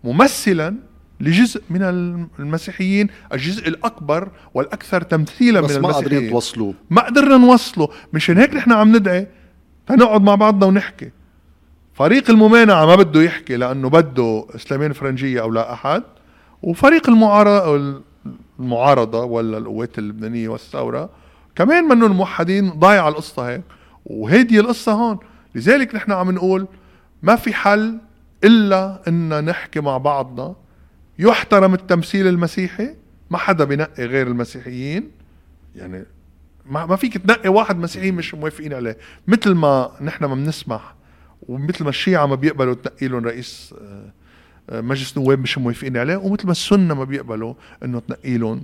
[0.04, 0.76] ممثلا
[1.20, 1.82] لجزء من
[2.40, 7.90] المسيحيين الجزء الأكبر والأكثر تمثيلا من المسيحيين ما قادرين توصلوا ما قدرنا نوصله.
[8.14, 9.28] مشان هيك نحن عم ندعي.
[9.88, 11.12] تنقعد مع بعضنا ونحكي.
[11.94, 16.04] فريق الممانعة ما بده يحكي لأنه بده إسلامين فرنجية أو لا أحد.
[16.66, 18.02] وفريق المعارضة
[18.60, 21.10] المعارضة ولا القوات اللبنانية والثورة
[21.56, 23.62] كمان منهم موحدين ضايع القصة هيك
[24.06, 25.20] وهيدي القصة هون.
[25.56, 26.68] لذلك نحن عم نقول
[27.24, 27.98] ما في حل
[28.44, 30.56] إلا إن نحكي مع بعضنا.
[31.20, 32.96] يحترم التمثيل المسيحي
[33.30, 35.12] ما حدا بنقي غير المسيحيين.
[35.76, 36.06] يعني
[36.66, 38.98] ما فيك تنقي واحد مسيحي مش موافقين عليه.
[39.28, 40.96] مثل ما نحن ما بنسمح
[41.48, 44.12] ومثل ما الشيعة ما بيقبلوا تنقي لهم رئيس آه،
[44.72, 48.62] مجلس نواب مش موافقين عليه ومثل ما السنة ما بيقبلوا إنه تنقي لهم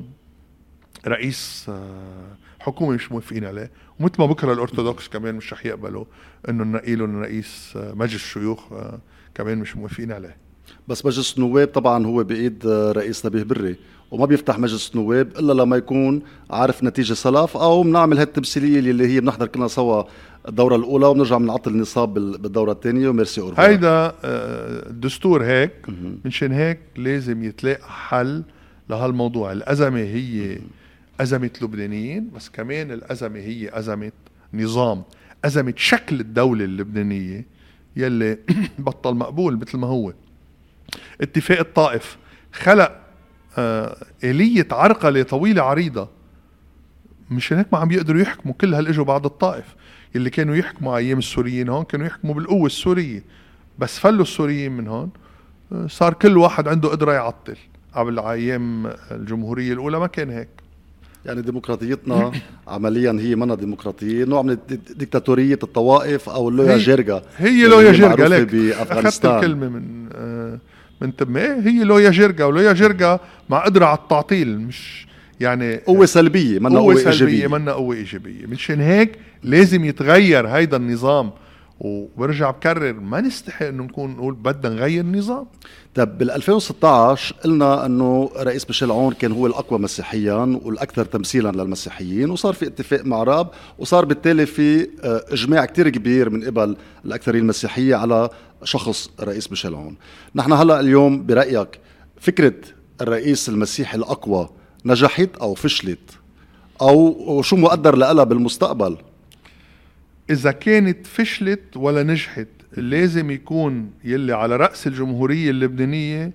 [1.08, 3.72] رئيس آه، حكومة مش موافقين عليه.
[4.00, 6.06] ومثل ما بكره الأرثوذكس كمان مش رح يقبلوا
[6.50, 8.64] إنه ننقي لهم رئيس مجلس الشيوخ
[9.36, 10.38] كمان مش موافقين عليه.
[10.88, 13.76] بس مجلس النواب طبعا هو بإيد رئيس نبيه بري
[14.12, 19.20] وما بيفتح مجلس النواب إلا لما يكون عارف نتيجة سلف أو بنعمل هالتمثيلية اللي هي
[19.22, 20.04] بنحضر كلنا سوا
[20.48, 25.74] الدورة الأولى وبنرجع بنعطي النصاب بالدورة الثانية و merci au revoir هيدا الدستور آه، هيك
[26.26, 28.44] منشان هيك لازم يتلاقى حل
[28.90, 29.52] لهالموضوع.
[29.52, 30.60] الأزمة هي
[31.20, 34.12] أزمة لبنانيين بس كمان الأزمة هي أزمة
[34.54, 35.04] نظام.
[35.46, 37.46] أزمة شكل الدولة اللبنانية
[37.96, 38.38] يلي
[38.80, 40.14] بطل مقبول مثل ما هو.
[41.22, 42.18] اتفاق الطائف
[42.54, 43.02] خلق
[43.58, 46.10] آه آلية عرقلة طويلة عريضة.
[47.32, 49.76] مشان هيك ما عم يقدروا يحكموا كل هالإجوا بعد الطائف.
[50.16, 53.24] اللي كانوا يحكموا أيام السوريين هون كانوا يحكموا بالقوة السورية.
[53.80, 55.10] بس فلوا السوريين من هون
[55.72, 57.58] آه، صار كل واحد عنده قدرة يعطل.
[57.96, 60.50] قبل أيام الجمهورية الأولى ما كان هيك.
[61.26, 62.32] يعني ديمقراطيتنا
[62.68, 64.58] عمليا هي منا ديمقراطية نوع من
[64.96, 70.60] ديكتاتورية الطوائف أو اللويا جيرجا هي لويا جيرجا لك أخذت الكلمة من آه
[71.02, 73.20] من تم إيه هي لويا جيرجا ولويا جيرجا
[73.50, 75.08] مع قدرة على التعطيل مش
[75.42, 78.46] يعني قوة سلبية منا قوة, قوة سلبية منا قوة إيجابية.
[78.46, 79.12] مشان هيك
[79.44, 81.32] لازم يتغير هيدا النظام.
[81.80, 85.46] وبرجع بكرر ما نستحق إنه نكون نقول بدنا نغير النظام.
[85.96, 92.30] طب بال 2016 قلنا إنه رئيس ميشيل عون كان هو الأقوى مسيحيا والأكثر تمثيلا للمسيحيين
[92.30, 93.50] وصار في اتفاق مع راب
[93.80, 96.76] وصار بالتالي في آه، إجماع كتير كبير من قبل
[97.06, 98.30] الاكثريه المسيحية على
[98.64, 99.96] شخص رئيس ميشيل عون.
[100.36, 101.80] نحن هلأ اليوم برأيك
[102.20, 102.54] فكرة
[103.02, 104.50] الرئيس المسيحي الأقوى
[104.86, 106.18] نجحت أو فشلت
[106.82, 108.98] أو شو مقدر لها بالمستقبل؟
[110.30, 116.32] إذا كانت فشلت ولا نجحت لازم يكون يلي على رأس الجمهورية اللبنانية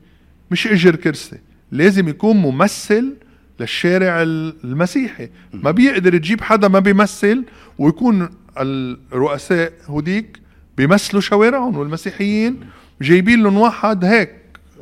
[0.50, 1.38] مش إجر كرسي
[1.72, 3.14] لازم يكون ممثل
[3.60, 5.28] للشارع المسيحي.
[5.52, 7.44] ما بيقدر تجيب حدا ما بيمثل
[7.78, 8.28] ويكون
[8.58, 10.38] الرؤساء هوديك
[10.76, 12.60] بيمثلوا شوارعهم والمسيحيين
[13.02, 14.34] جايبين لهم واحد هيك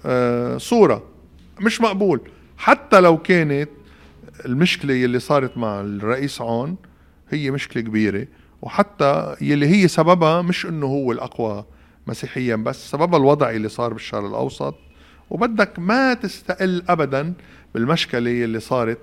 [0.07, 1.03] آه صورة
[1.61, 2.21] مش مقبول.
[2.57, 3.71] حتى لو كانت
[4.47, 6.77] المشكلة يلي صارت مع الرئيس عون
[7.31, 8.27] هي مشكلة كبيرة
[8.63, 11.65] وحتى يلي هي سببها مش إنه هو الأقوى
[12.07, 14.75] مسيحيا بس سببها الوضعي اللي صار بالشرق الأوسط.
[15.31, 17.33] وبدك ما تستقل ابدا
[17.75, 18.99] بالمشكلة اللي صارت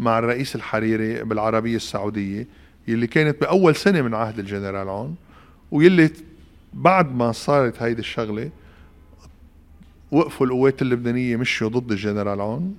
[0.00, 2.46] مع الرئيس الحريري بالعربية السعودية
[2.88, 5.14] يلي كانت بأول سنة من عهد الجنرال عون
[5.70, 6.10] ويلي
[6.74, 8.50] بعد ما صارت هيدي الشغلة
[10.10, 12.74] وقفوا القوات اللبنانية مشوا ضد الجنرال عون.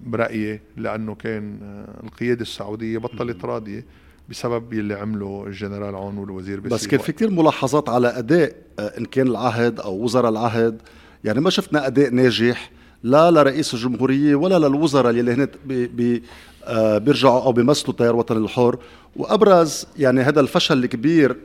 [0.00, 1.58] برأيي لأنه كان
[2.04, 3.84] القيادة السعودية بطلت راضية
[4.28, 9.04] بسبب يلي عمله الجنرال عون والوزير بس كان في كثير ملاحظات على أداء آه، إن
[9.04, 10.82] كان العهد أو وزراء العهد.
[11.24, 12.70] يعني ما شفنا أداء ناجح
[13.02, 16.22] لا لرئيس الجمهورية ولا للوزراء اللي هن بي بي
[16.64, 18.78] آه بيرجعوا أو بيمثلوا التيار الوطني الحر.
[19.16, 21.36] وأبرز يعني هذا الفشل الكبير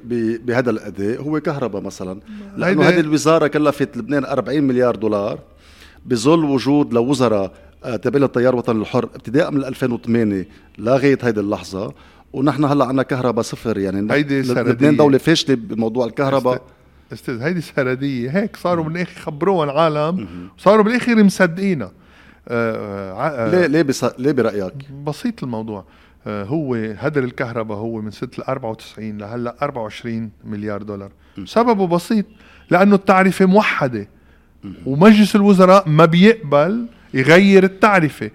[0.46, 2.20] بهذا الأداء هو كهرباء مثلا.
[2.58, 5.40] لأنه هذه الوزارة كلفت لبنان 40 مليار دولار
[6.06, 10.46] بظل وجود لوزراء آه تابعين للتيار الوطني الحر ابتداء من 2008
[10.78, 11.94] لغايه هذه اللحظة.
[12.34, 16.62] ونحن هلأ عندنا كهرباء صفر يعني هيدي لبنان دولة فاشلة بموضوع الكهرباء.
[17.14, 20.28] أستاذ هيدي سرديه هيك صاروا بالاخر خبروها العالم.
[20.58, 21.92] صاروا بالاخر مصدقينها.
[22.48, 24.04] آه آه ليه ليه بص...
[24.04, 24.74] ليه برأيك؟
[25.06, 25.86] بسيط الموضوع.
[26.28, 31.12] آه هو هدر الكهرباء هو من سنه ال 94 لهلأ 24 مليار دولار.
[31.46, 32.26] سببه بسيط
[32.70, 34.08] لأنه التعرفة موحدة.
[34.86, 38.32] ومجلس الوزراء ما بيقبل يغير التعرفة.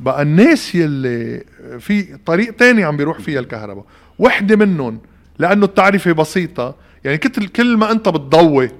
[0.00, 1.44] بقى الناس يلي
[1.80, 3.84] في طريق تاني عم بيروح فيها الكهرباء.
[4.18, 5.00] وحدة منهم
[5.38, 6.74] لأنه التعرفة بسيطة.
[7.04, 8.70] يعني كل كل ما أنت بتضوي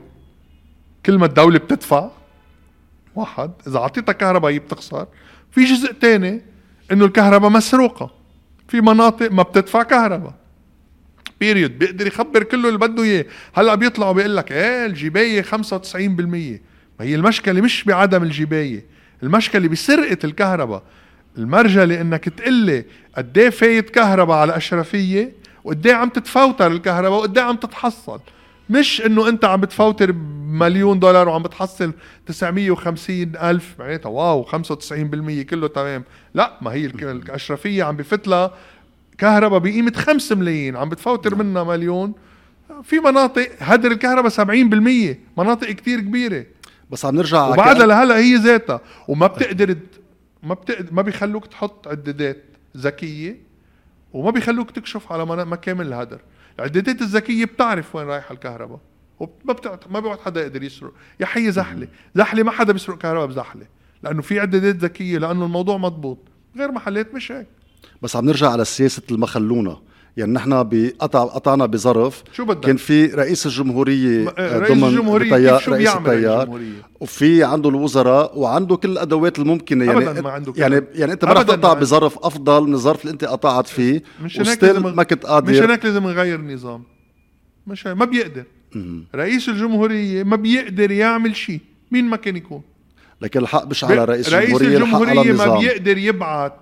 [1.07, 2.11] كل ما الدولة بتدفع
[3.15, 5.07] واحد إذا اعطيتها كهرباء هي بتخسر.
[5.53, 6.41] في جزء تاني
[6.93, 8.11] إنه الكهرباء مسروقة.
[8.69, 10.35] في مناطق ما بتدفع كهرباء.
[11.41, 13.25] period بيقدر يخبر كله اللي بده إياه.
[13.55, 15.47] هلأ بيطلعوا بيقول لك إيه الجبايه 95%
[17.01, 20.83] ما هي المشكلة مش بعدم الجبايه المشكلة بسرقة الكهرباء
[21.39, 22.85] المرجله انك تقلي
[23.17, 25.33] قد إيه فايت كهرباء على أشرفية
[25.65, 28.21] وقد إيه عم تتفوتر الكهرباء وقد إيه عم تتحصل.
[28.71, 30.13] مش إنه أنت عم بتفوتر
[30.47, 31.93] مليون دولار وعم بتحصل
[32.27, 36.05] 950 ألف معناتها واو 95% كله تمام.
[36.35, 38.51] لا ما هي الأشرفية عم بفت لها
[39.19, 42.13] كهرباء بقيمة 5 ملايين عم بتفوتر منها مليون.
[42.83, 46.45] في مناطق هدر الكهرباء 70% مناطق كتير كبيرة.
[46.91, 49.77] بس عم نرجع وبعدها لهلا هي ذاتها وما بتقدر
[50.43, 52.45] ما بتقدر ما بيخلوك تحط عدادات
[52.77, 53.41] ذكية
[54.13, 56.21] وما بيخلوك تكشف على مكامن الهدر.
[56.59, 58.81] العدادات الذكية بتعرف وين رايحه الكهرباء
[59.21, 59.91] وما بتعت...
[59.91, 60.93] ما بيقعد حدا يقدر يسرق.
[61.21, 61.89] يا حي زحلة.
[62.15, 63.67] زحلة ما حدا بيسرق كهرباء بزحلة
[64.03, 66.19] لأنه في عدادات ذكية لأنه الموضوع مضبوط.
[66.57, 67.47] غير محلات مش هيك.
[68.03, 69.81] بس عم نرجع على سياسة المخلونة.
[70.17, 72.23] يعني نحن بقطع قطعنا بظرف.
[72.33, 76.61] شو بدك؟ كان في رئيس الجمهورية آه، رئيس الجمهورية بطيار شو رئيس التيار.
[77.01, 79.85] وفي عنده الوزراء وعنده كل الأدوات الممكنة.
[79.85, 83.13] يعني أبداً ما عنده يعني يعني إنت ما رح تقطع بظرف أفضل من الظرف اللي
[83.13, 85.53] إنت قطعت فيه مش هيك ما كنت قادر.
[85.53, 86.83] مش هيك لازم نغير النظام.
[87.67, 88.45] مش ما بيقدر.
[89.15, 91.61] رئيس الجمهورية ما بيقدر يعمل شيء.
[91.91, 92.63] مين ما كان يكون.
[93.21, 96.53] لكن الحق مش على رئيس الجمهورية رئيس الجمهورية ما بيقدر يبعث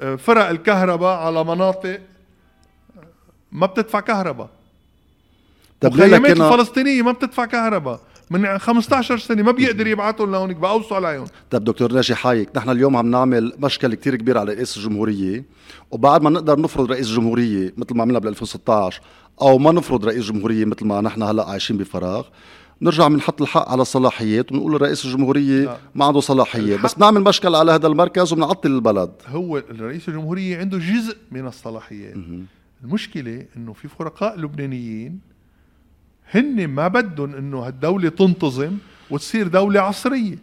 [0.00, 2.00] آه، فرق الكهرباء على مناطق
[3.56, 4.48] ما بتدفع كهرباء.
[5.80, 8.00] طب الخيامات الفلسطينية ما بتدفع كهرباء.
[8.30, 11.24] من 15 سنة ما بيقدر يبعثوا لهونيك بقوصوا عليهم.
[11.50, 15.44] طب دكتور ناجي حايك نحن اليوم عم نعمل مشكل كتير كبير على رئيس الجمهورية
[15.90, 19.00] وبعد ما نقدر نفرض رئيس الجمهورية مثل ما عملنا بال 2016
[19.42, 22.26] أو ما نفرض رئيس جمهوريه مثل ما نحن هلأ عايشين بفراغ
[22.82, 25.76] نرجع بنحط الحق على الصلاحيات ونقول لرئيس الجمهورية لا.
[25.94, 29.10] ما عنده صلاحية بس نعمل مشكل على هذا المركز وبنعطل البلد.
[29.28, 32.14] هو رئيس الجمهورية عنده جزء من الصلاحيات.
[32.84, 35.20] المشكلة إنه في فرقاء لبنانيين
[36.30, 38.76] هن ما بدهم إنه هالدولة تنتظم
[39.10, 40.38] وتصير دولة عصرية.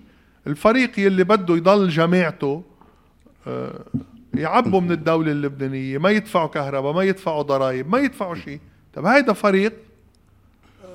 [0.47, 2.63] الفريق يلي بده يضل جماعته
[3.47, 3.85] آه،
[4.33, 8.59] يعبوا من الدولة اللبنانية ما يدفعوا كهرباء ما يدفعوا ضرائب ما يدفعوا شيء.
[8.93, 9.73] طب هيدا فريق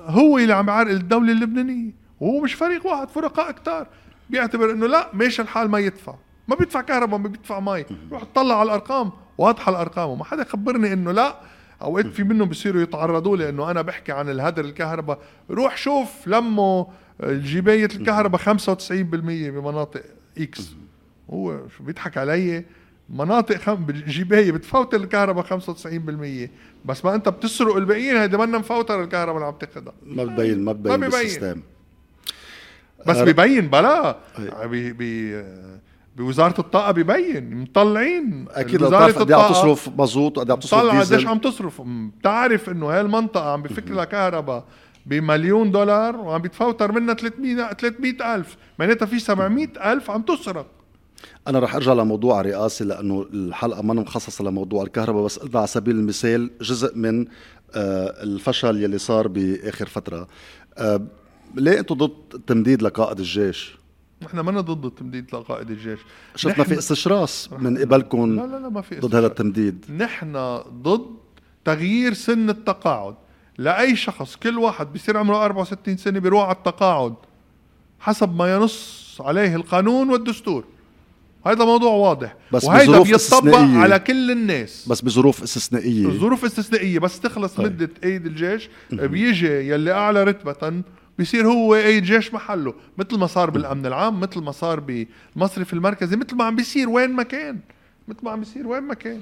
[0.05, 1.91] هو اللي عم يعرقل الدولة اللبنانية.
[2.19, 3.87] وهو مش فريق واحد فرقاء كتار.
[4.29, 6.15] بيعتبر إنه لا ماشي الحال ما يدفع.
[6.47, 9.11] ما بيدفع كهرباء ما بيدفع مي روح تطلع على الأرقام.
[9.39, 11.35] واضحة الأرقام وما حدا خبرني إنه لا
[11.81, 15.19] اوقات في منهم بصيروا يتعرضوا لي إنه أنا بحكي عن الهدر الكهرباء.
[15.49, 16.85] روح شوف لموا
[17.23, 18.81] جباية الكهرباء 95%
[19.21, 20.01] بمناطق
[20.37, 20.69] X
[21.29, 22.65] هو شو بيضحك علي؟
[23.09, 23.85] مناطق خم...
[23.91, 26.49] جباية بتفوت الكهرباء 95%
[26.85, 30.71] بس ما أنت بتسرق الباقيين هيدا منا مفوتر الكهرباء اللي عم تاخذها ما ببين, ما
[30.71, 30.97] ببين.
[30.99, 31.61] بالسيستم.
[33.07, 34.17] بس ببين بلا.
[34.65, 35.43] بي بي
[36.19, 38.45] بوزارة الطاقة ببين مطلعين.
[38.49, 41.81] أكيد وزارة قد عم تصرف مزبوط وقد عم تصرف طلع قديش عم تصرف.
[42.19, 44.63] بتعرف إنه هاي المنطقة عم بفك لها كهرباء
[45.05, 48.57] بمليون دولار وعم بيتفوتر منها 300 300 ألف.
[48.79, 50.65] معناتها في 700 ألف عم تسرق.
[51.47, 55.95] أنا رح أرجع لموضوع الرئاسة لأنه الحلقة ما مخصصة لموضوع الكهرباء بس قلنا على سبيل
[55.95, 57.25] المثال جزء من
[57.75, 60.27] آه، الفشل يلي صار بآخر فترة.
[60.77, 61.01] آه،
[61.55, 63.78] ليه أنتم ضد تمديد لقائد الجيش؟
[64.23, 65.99] نحن ما ضد التمديد لقائد الجيش.
[66.35, 69.85] شفنا في استشراس من قبلكم لا لا لا ما في ضد هذا التمديد.
[69.97, 71.05] نحن ضد
[71.65, 73.15] تغيير سن التقاعد.
[73.57, 77.15] لأي شخص كل واحد بيصير عمره 64 سنة بيروح على التقاعد
[77.99, 80.63] حسب ما ينص عليه القانون والدستور.
[81.45, 82.35] هذا موضوع واضح.
[82.51, 84.87] بس وهذا بيطبق على كل الناس.
[84.89, 86.07] بس بظروف استثنائية.
[86.07, 86.99] ظروف استثنائية.
[86.99, 87.65] بس تخلص طيب.
[87.65, 90.83] مدة ايد الجيش بيجي يلي أعلى رتبة
[91.19, 96.15] بيصير هو أي جيش محله مثل ما صار بالأمن العام مثل ما صار بالمصرف المركزي
[96.15, 97.59] مثل ما عم بيصير وين ما كان
[98.07, 99.21] مثل ما عم بيصير وين ما كان.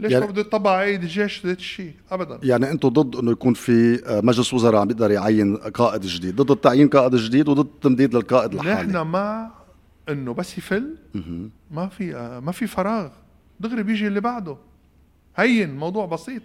[0.00, 2.38] ليش يعني ما بده يطبع عيد الجيش ذات الشيء؟ ابدا.
[2.42, 6.50] يعني أنتم ضد إنه يكون في آه، مجلس وزراء عم بيقدر يعين قائد جديد ضد
[6.50, 9.50] التعيين قائد جديد وضد التمديد للقائد الحالي؟ نحن مع
[10.08, 10.96] إنه بس يفل
[11.70, 13.08] ما في آه، ما في فراغ.
[13.60, 14.56] دغري بيجي اللي بعده.
[15.36, 16.42] هين موضوع بسيط.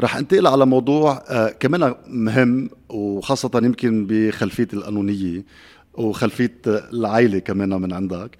[0.00, 5.44] رح انتقل على موضوع آه كمان مهم وخاصة يمكن بخلفية القانونية
[5.94, 8.36] وخلفية العائلة كمان من عندك.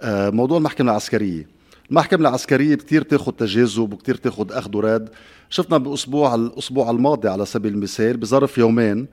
[0.00, 1.48] آه موضوع المحكمة العسكرية.
[1.90, 5.08] المحكمة العسكرية كتير تاخد تجاذب وكتير تاخد أخذ ورد.
[5.50, 9.06] شفنا بأسبوع الأسبوع الماضي على سبيل المثال بظرف يومين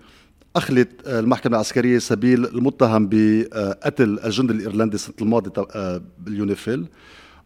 [0.56, 6.86] أخلت آه، المحكمة العسكرية سبيل المتهم بقتل الجندي الإيرلندي السنة الماضية آه، باليونيفيل.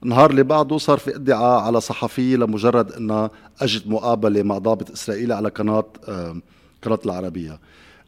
[0.03, 3.31] النهار اللي بعده صار في ادعاء على صحفيه لمجرد انها
[3.61, 5.85] اجت مقابلة مع ضابط إسرائيلي على قناة
[6.83, 7.59] قناة العربية.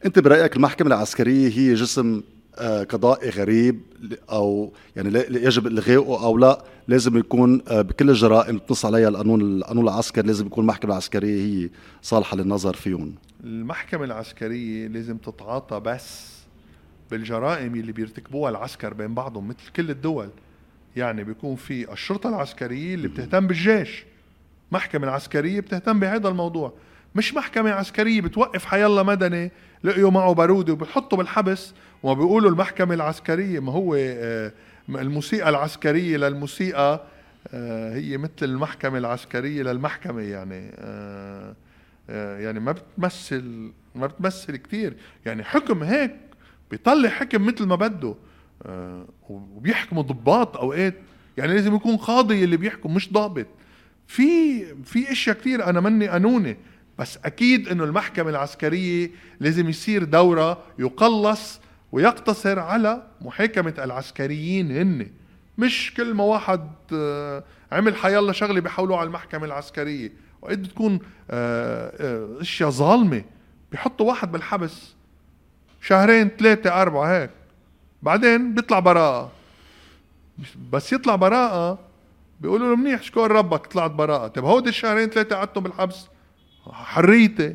[0.04, 2.22] أنت برأيك المحكمة العسكرية هي جسم
[2.58, 3.80] آه، قضائي غريب
[4.30, 9.84] أو يعني يجب الغائه أو لا؟ لازم يكون آه، بكل الجرائم تنص عليها القانون القانون
[9.84, 11.70] العسكري لازم يكون المحكمة العسكرية هي
[12.02, 13.14] صالحة للنظر فيهم.
[13.44, 16.32] المحكمة العسكرية لازم تتعاطى بس
[17.10, 20.28] بالجرائم اللي بيرتكبوها العسكر بين بعضهم مثل كل الدول.
[20.96, 24.04] يعني بيكون في الشرطة العسكرية اللي بتهتم بالجيش.
[24.72, 26.72] محكمة العسكريه بتهتم بهذا الموضوع.
[27.14, 29.50] مش محكمة عسكرية بتوقف حيالله مدني
[29.84, 34.52] لقيوا معه بارودة وبتحطه بالحبس وما بيقولوا المحكمة العسكرية ما هو آه،
[34.88, 37.02] الموسيقى العسكرية للموسيقى
[37.54, 41.54] آه، هي مثل المحكمة العسكرية للمحكمة يعني آه،
[42.38, 44.94] يعني ما بتمثل ما بتمثل كثير
[45.26, 46.16] يعني حكم هيك
[46.70, 48.14] بيطلع حكم مثل ما بده.
[49.30, 50.94] وبيحكموا ضباط أوقات.
[51.36, 53.46] يعني لازم يكون قاضي اللي بيحكم مش ضابط.
[54.06, 56.56] في في أشياء كثير أنا مني قانوني
[56.98, 59.10] بس أكيد إنه المحكمة العسكرية
[59.40, 61.60] لازم يصير دورها يقلص
[61.92, 65.06] ويقتصر على محاكمة العسكريين هن.
[65.58, 70.12] مش كل ما واحد آه، عمل حيالله شغلة بيحولوه على المحكمة العسكرية.
[70.42, 70.98] وقت بتكون
[71.30, 73.24] آه، آه، أشياء ظالمة
[73.72, 74.94] بيحطوا واحد بالحبس.
[75.80, 77.30] شهرين ثلاثة أربعة هيك.
[78.02, 79.32] بعدين بيطلع براءة.
[80.72, 81.78] بس يطلع براءة
[82.40, 84.28] بيقولوا له منيح شكون ربك طلعت براءة.
[84.28, 86.06] طيب هودي الشهرين ثلاثة قعدتم بالحبس؟
[86.70, 87.54] حريتي.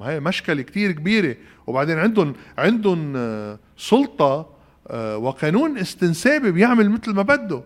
[0.00, 1.36] هاي مشكلة كتير كبيرة.
[1.66, 4.46] وبعدين عندهم عندهم آه، سلطة
[4.88, 7.62] آه، وقانون استنسابي بيعمل مثل ما بده.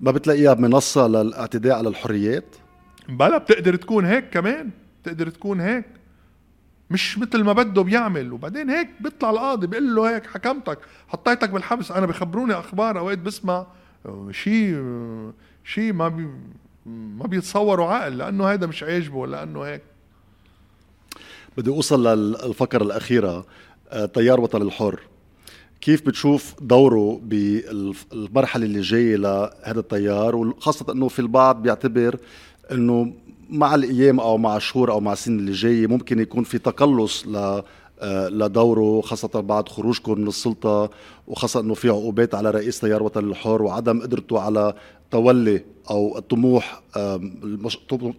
[0.00, 2.56] ما بتلاقيها منصة للإعتداء على الحريات؟
[3.08, 4.70] بلا بتقدر تكون هيك كمان.
[5.02, 5.84] بتقدر تكون هيك.
[6.92, 8.32] مش مثل ما بده بيعمل.
[8.32, 10.78] وبعدين هيك بيطلع القاضي بيقول له هيك حكمتك
[11.08, 11.90] حطيتك بالحبس.
[11.90, 13.66] أنا بخبروني أخبار أوقات بسمع
[14.30, 15.32] شيء آه،
[15.64, 16.28] شيء ما بي
[16.86, 19.82] ما بيتصوروا عقل لأنه هذا مش عاجبه لأنه هيك.
[21.56, 23.46] بدي أوصل للفقرة الأخيرة
[24.14, 25.00] تيار آه، وطن الحر.
[25.80, 32.18] كيف بتشوف دوره بالمرحله اللي جاية لهذا التيار؟ وخاصة إنه في البعض بيعتبر
[32.72, 33.12] إنه
[33.50, 37.62] مع الأيام أو مع الشهور أو مع السنين اللي جاية ممكن يكون في تقلص ل
[38.02, 40.90] آه، لدوره خاصة بعد خروجكم من السلطة
[41.26, 44.74] وخاصة إنه في عقوبات على رئيس تيار وطن الحر وعدم قدرته على
[45.10, 46.82] تولي أو الطموح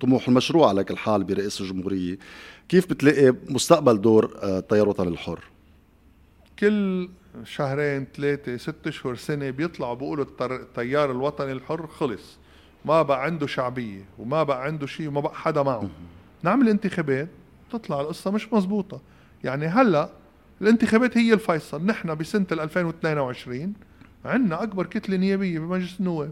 [0.02, 2.18] طموح المشروع على كل حال برئاسة الجمهورية
[2.70, 5.40] كيف بتلاقي مستقبل دور آه، تيار وطن الحر؟
[6.60, 7.10] كل
[7.46, 12.38] شهرين ثلاثة ست اشهر سنة بيطلعوا بيقولوا التيار الوطني الحر خلص
[12.86, 15.90] ما بقى عنده شعبية وما بقى عنده شيء وما بقى حدا معه.
[16.44, 17.30] نعمل انتخابات
[17.72, 19.02] تطلع القصة مش مزبوطة
[19.44, 20.10] يعني هلأ
[20.62, 21.86] الانتخابات هي الفيصل.
[21.86, 23.74] نحن بسنة 2022
[24.26, 26.32] عندنا أكبر كتلة نيابية بمجلس النواب.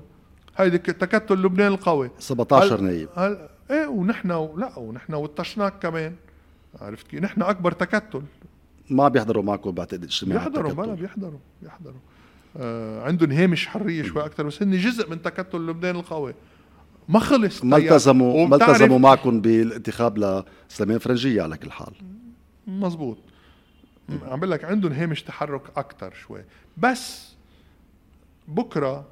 [0.57, 2.11] هيدي تكتل لبنان القوي.
[2.19, 4.27] 17 نايب هل إيه ونحن
[4.57, 6.15] لأ ونحن وطشناك كمان.
[6.81, 8.21] عرفت كيف؟ نحن أكبر تكتل.
[8.89, 11.99] ما بيحضروا معكم بعتقد اجتماع بيحضروا بلا بيحضروا بيحضروا.
[13.05, 16.33] عندهم هامش حرية شوي أكثر بس هن جزء من تكتل لبنان القوي.
[17.09, 21.93] ما خلص ما التزموا ما التزموا معكم بالانتخاب لسليمان فرنجية على كل حال.
[22.67, 23.17] مزبوط
[24.09, 26.43] عم بقول لك عندهم هامش تحرك أكثر شوي.
[26.77, 27.33] بس
[28.47, 29.05] بكرة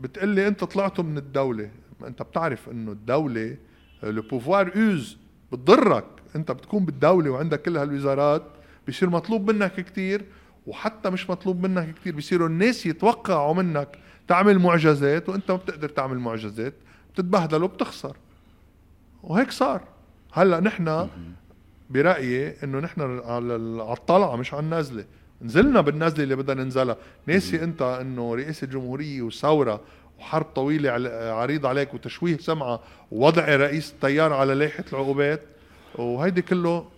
[0.00, 1.70] بتقلي أنت طلعتوا من الدولة.
[2.06, 3.56] أنت بتعرف إنه الدولة
[4.02, 5.16] لو بوفوار اوز
[5.52, 6.04] بتضرك.
[6.36, 8.42] أنت بتكون بالدولة وعندك كل هالوزارات
[8.88, 10.24] بصير مطلوب منك كتير.
[10.66, 13.98] وحتى مش مطلوب منك كتير بصيروا الناس يتوقعوا منك
[14.28, 16.74] تعمل معجزات وانت ما بتقدر تعمل معجزات
[17.14, 18.16] بتتبهدل وبتخسر.
[19.22, 19.82] وهيك صار.
[20.32, 21.08] هلأ نحن
[21.90, 23.56] برأيي إنه نحن على
[23.92, 25.04] الطلعة مش على النازلة.
[25.42, 26.96] نزلنا بالنزله اللي بدنا ننزلها.
[27.26, 29.80] ناسي أنت إنه رئاسه جمهوريه وثورة
[30.18, 30.90] وحرب طويلة
[31.32, 32.80] عريض عليك وتشويه سمعة
[33.12, 35.42] ووضع رئيس التيار على لائحة العقوبات.
[35.94, 36.88] وهيدي كله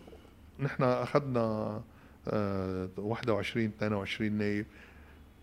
[0.61, 1.81] نحن أخذنا
[2.27, 4.67] 21 آه، 22 نايب.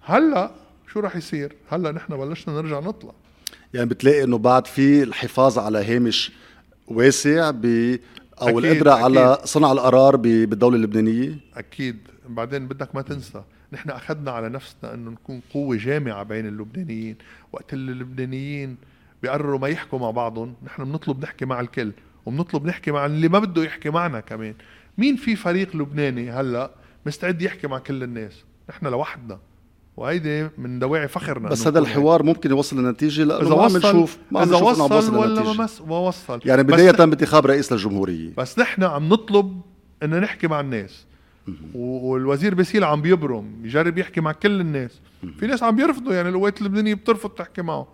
[0.01, 0.51] هلأ
[0.93, 3.11] شو راح يصير؟ هلأ نحن بلشنا نرجع نطلع.
[3.73, 6.31] يعني بتلاقي إنه بعد في الحفاظ على هامش
[6.87, 7.65] واسع ب
[8.41, 9.03] أو أكيد القدرة أكيد.
[9.03, 11.97] على صنع القرار بالدولة اللبنانية؟ أكيد.
[12.29, 17.15] بعدين بدك ما تنسى نحن أخذنا على نفسنا إنه نكون قوة جامعة بين اللبنانيين.
[17.51, 18.77] وقت اللبنانيين
[19.23, 21.91] بيقرروا ما يحكوا مع بعضهم نحن بنطلب نحكي مع الكل
[22.25, 24.53] وبنطلب نحكي مع اللي ما بده يحكي معنا كمان.
[24.97, 26.71] مين في فريق لبناني هلا
[27.05, 29.39] مستعد يحكي مع كل الناس؟ نحن لوحدنا.
[29.97, 34.17] وهيدي من دواعي فخرنا بس هذا الحوار ممكن يوصل لنتيجة لأنه إذا ما عم نشوف
[34.31, 36.39] ما عم نشوف وصل, وصل ولا ما, ما وصل.
[36.45, 38.33] يعني بداية بانتخاب رئيس للجمهورية.
[38.37, 39.61] بس نحن عم نطلب
[40.03, 41.05] إنه نحكي مع الناس.
[41.75, 44.99] والوزير باسيل عم بيبرم يجرب يحكي مع كل الناس.
[45.39, 47.87] في ناس عم بيرفضوا يعني القوات اللبنانيه بترفض تحكي معه.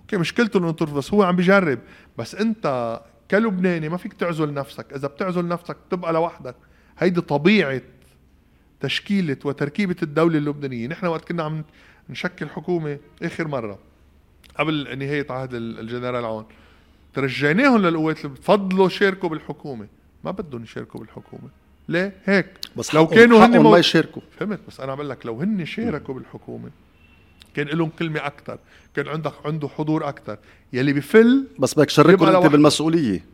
[0.00, 1.78] okay مشكلته إنه ترفض بس هو عم بيجرب.
[2.18, 3.00] بس أنت
[3.30, 4.92] كلبناني ما فيك تعزل نفسك.
[4.92, 6.56] إذا بتعزل نفسك بتبقى لوحدك.
[6.98, 7.80] هيدي طبيعة
[8.80, 10.86] تشكيلة وتركيبة الدولة اللبنانية.
[10.86, 11.64] نحن وقت كنا عم
[12.10, 13.78] نشكل حكومة آخر مرة
[14.58, 16.44] قبل نهاية عهد الجنرال عون.
[17.14, 19.86] ترجعناهم للقوات اللي بفضلوا شاركوا بالحكومة.
[20.24, 21.48] ما بدهم يشاركوا بالحكومة.
[21.88, 22.46] ليه؟ هيك.
[22.76, 24.22] بس لو كانوا هن ما يشاركوا.
[24.38, 26.70] فهمت؟ بس أنا بقول لك لو هن شاركوا بالحكومة
[27.54, 28.58] كان لهم كلمة أكثر
[28.96, 30.38] كان عندك عنده حضور أكثر
[30.72, 33.24] يلي بفل بس بدك تشاركهم أنت بالمسؤولية.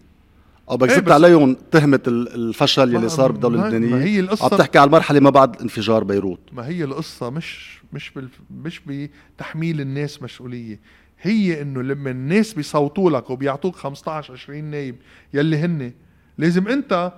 [0.70, 4.78] أو بدك زدت عليهم تهمة الفشل يلي صار بالدولة اللبنانيه ما هي القصة عم تحكي
[4.78, 6.40] على المرحلة ما بعد انفجار بيروت.
[6.52, 8.28] ما هي القصة مش مش بال
[8.64, 10.80] مش بتحميل الناس مسؤولية.
[11.22, 14.96] هي إنه لما الناس بيصوتوا لك وبيعطوك 15 20 نايب
[15.34, 15.92] يلي هن
[16.38, 17.12] لازم انت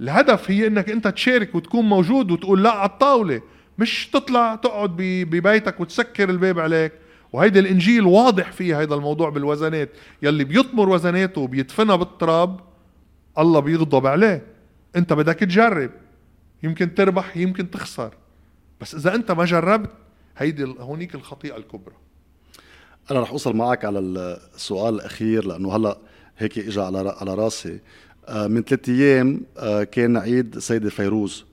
[0.00, 3.42] الهدف هي إنك أنت تشارك وتكون موجود وتقول لا على الطاولة.
[3.78, 6.92] مش تطلع تقعد ببيتك وتسكر الباب عليك.
[7.32, 9.90] وهيدا الإنجيل واضح فيه هيدا الموضوع بالوزنات.
[10.22, 12.60] يلي بيطمر وزناته وبيدفنها بالتراب
[13.38, 14.46] الله بيغضب عليه.
[14.96, 15.90] أنت بدك تجرب.
[16.62, 18.14] يمكن تربح يمكن تخسر.
[18.80, 19.90] بس إذا أنت ما جربت
[20.36, 21.94] هيدي هونيك الخطيئة الكبرى.
[23.10, 25.98] أنا رح أوصل معك على السؤال الأخير لأنه هلأ
[26.38, 27.78] هيك اجى على على راسي.
[28.28, 31.44] آه، من ثلاث أيام آه، كان عيد سيده فيروز.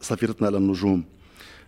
[0.00, 1.04] سفيرتنا للنجوم.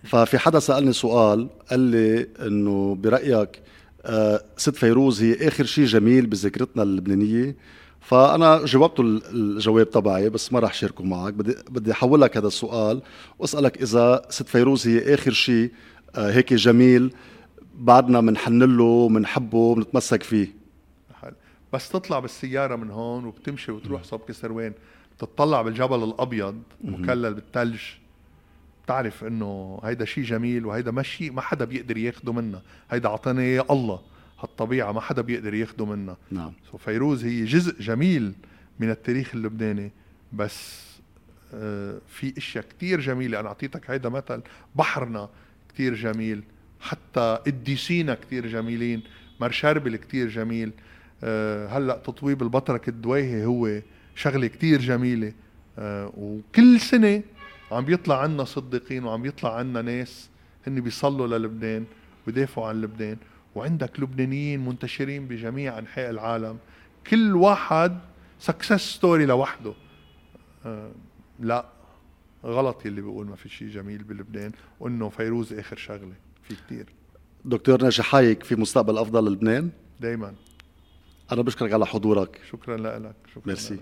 [0.05, 3.63] ففي حدا سألني سؤال قال لي إنه برأيك
[4.05, 7.57] آه، ست فيروز هي آخر شيء جميل بذاكرتنا اللبنانية؟
[8.01, 11.33] فأنا جاوبت الجواب تبعي بس ما راح شاركه معك.
[11.33, 13.03] بدي بدي أحول لك هذا السؤال
[13.39, 15.71] وأسألك إذا ست فيروز هي آخر شيء
[16.17, 17.13] هيك جميل
[17.79, 20.61] بعدنا بنحن له وبنحبه وبنتمسك فيه
[21.73, 24.73] بس تطلع بالسيارة من هون وبتمشي وتروح صوب كسروان
[25.17, 27.81] بتطلع بالجبل الأبيض مكلل بالثلج
[28.91, 33.43] بتعرف إنه هيدا شيء جميل وهيدا ما شيء ما حدا بيقدر ياخده منا هيدا عطانا
[33.43, 34.01] إياه الله.
[34.41, 36.53] هالطبيعة ما حدا بيقدر ياخده منا نعم.
[36.73, 38.33] سو فيروز هي جزء جميل
[38.81, 39.91] من التاريخ اللبناني
[40.33, 40.87] بس
[41.55, 43.41] آه في أشياء كتير جميلة.
[43.41, 44.41] أنا أعطيتك هيدا مثل
[44.75, 45.29] بحرنا
[45.69, 46.43] كتير جميل
[46.81, 49.03] حتى قديسينا كتير جميلين
[49.41, 50.73] مرشربل كتير جميل
[51.25, 53.81] أه هلأ تطويب البطرك الدويهي هو
[54.15, 55.33] شغلة كتير جميلة
[55.79, 57.23] أه وكل سنة
[57.73, 60.29] عم بيطلع عنا قديسين وعم يطلع عنا ناس
[60.67, 61.85] هن بيصلوا للبنان
[62.27, 63.17] ويدافعوا عن لبنان.
[63.55, 66.59] وعندك لبنانيين منتشرين بجميع أنحاء العالم.
[67.07, 67.99] كل واحد
[68.39, 69.73] success story لوحده.
[70.67, 70.93] أه
[71.41, 71.67] لا
[72.45, 74.53] غلط يلي بيقول ما في شيء جميل بلبنان.
[74.81, 76.87] وانه فيروز آخر شغلة في كثير
[77.45, 80.35] دكتور ناجي حايك في مستقبل أفضل للبنان دائما
[81.33, 82.41] أنا بشكرك على حضورك.
[82.51, 83.79] شكرا لك شكرا ميرسي.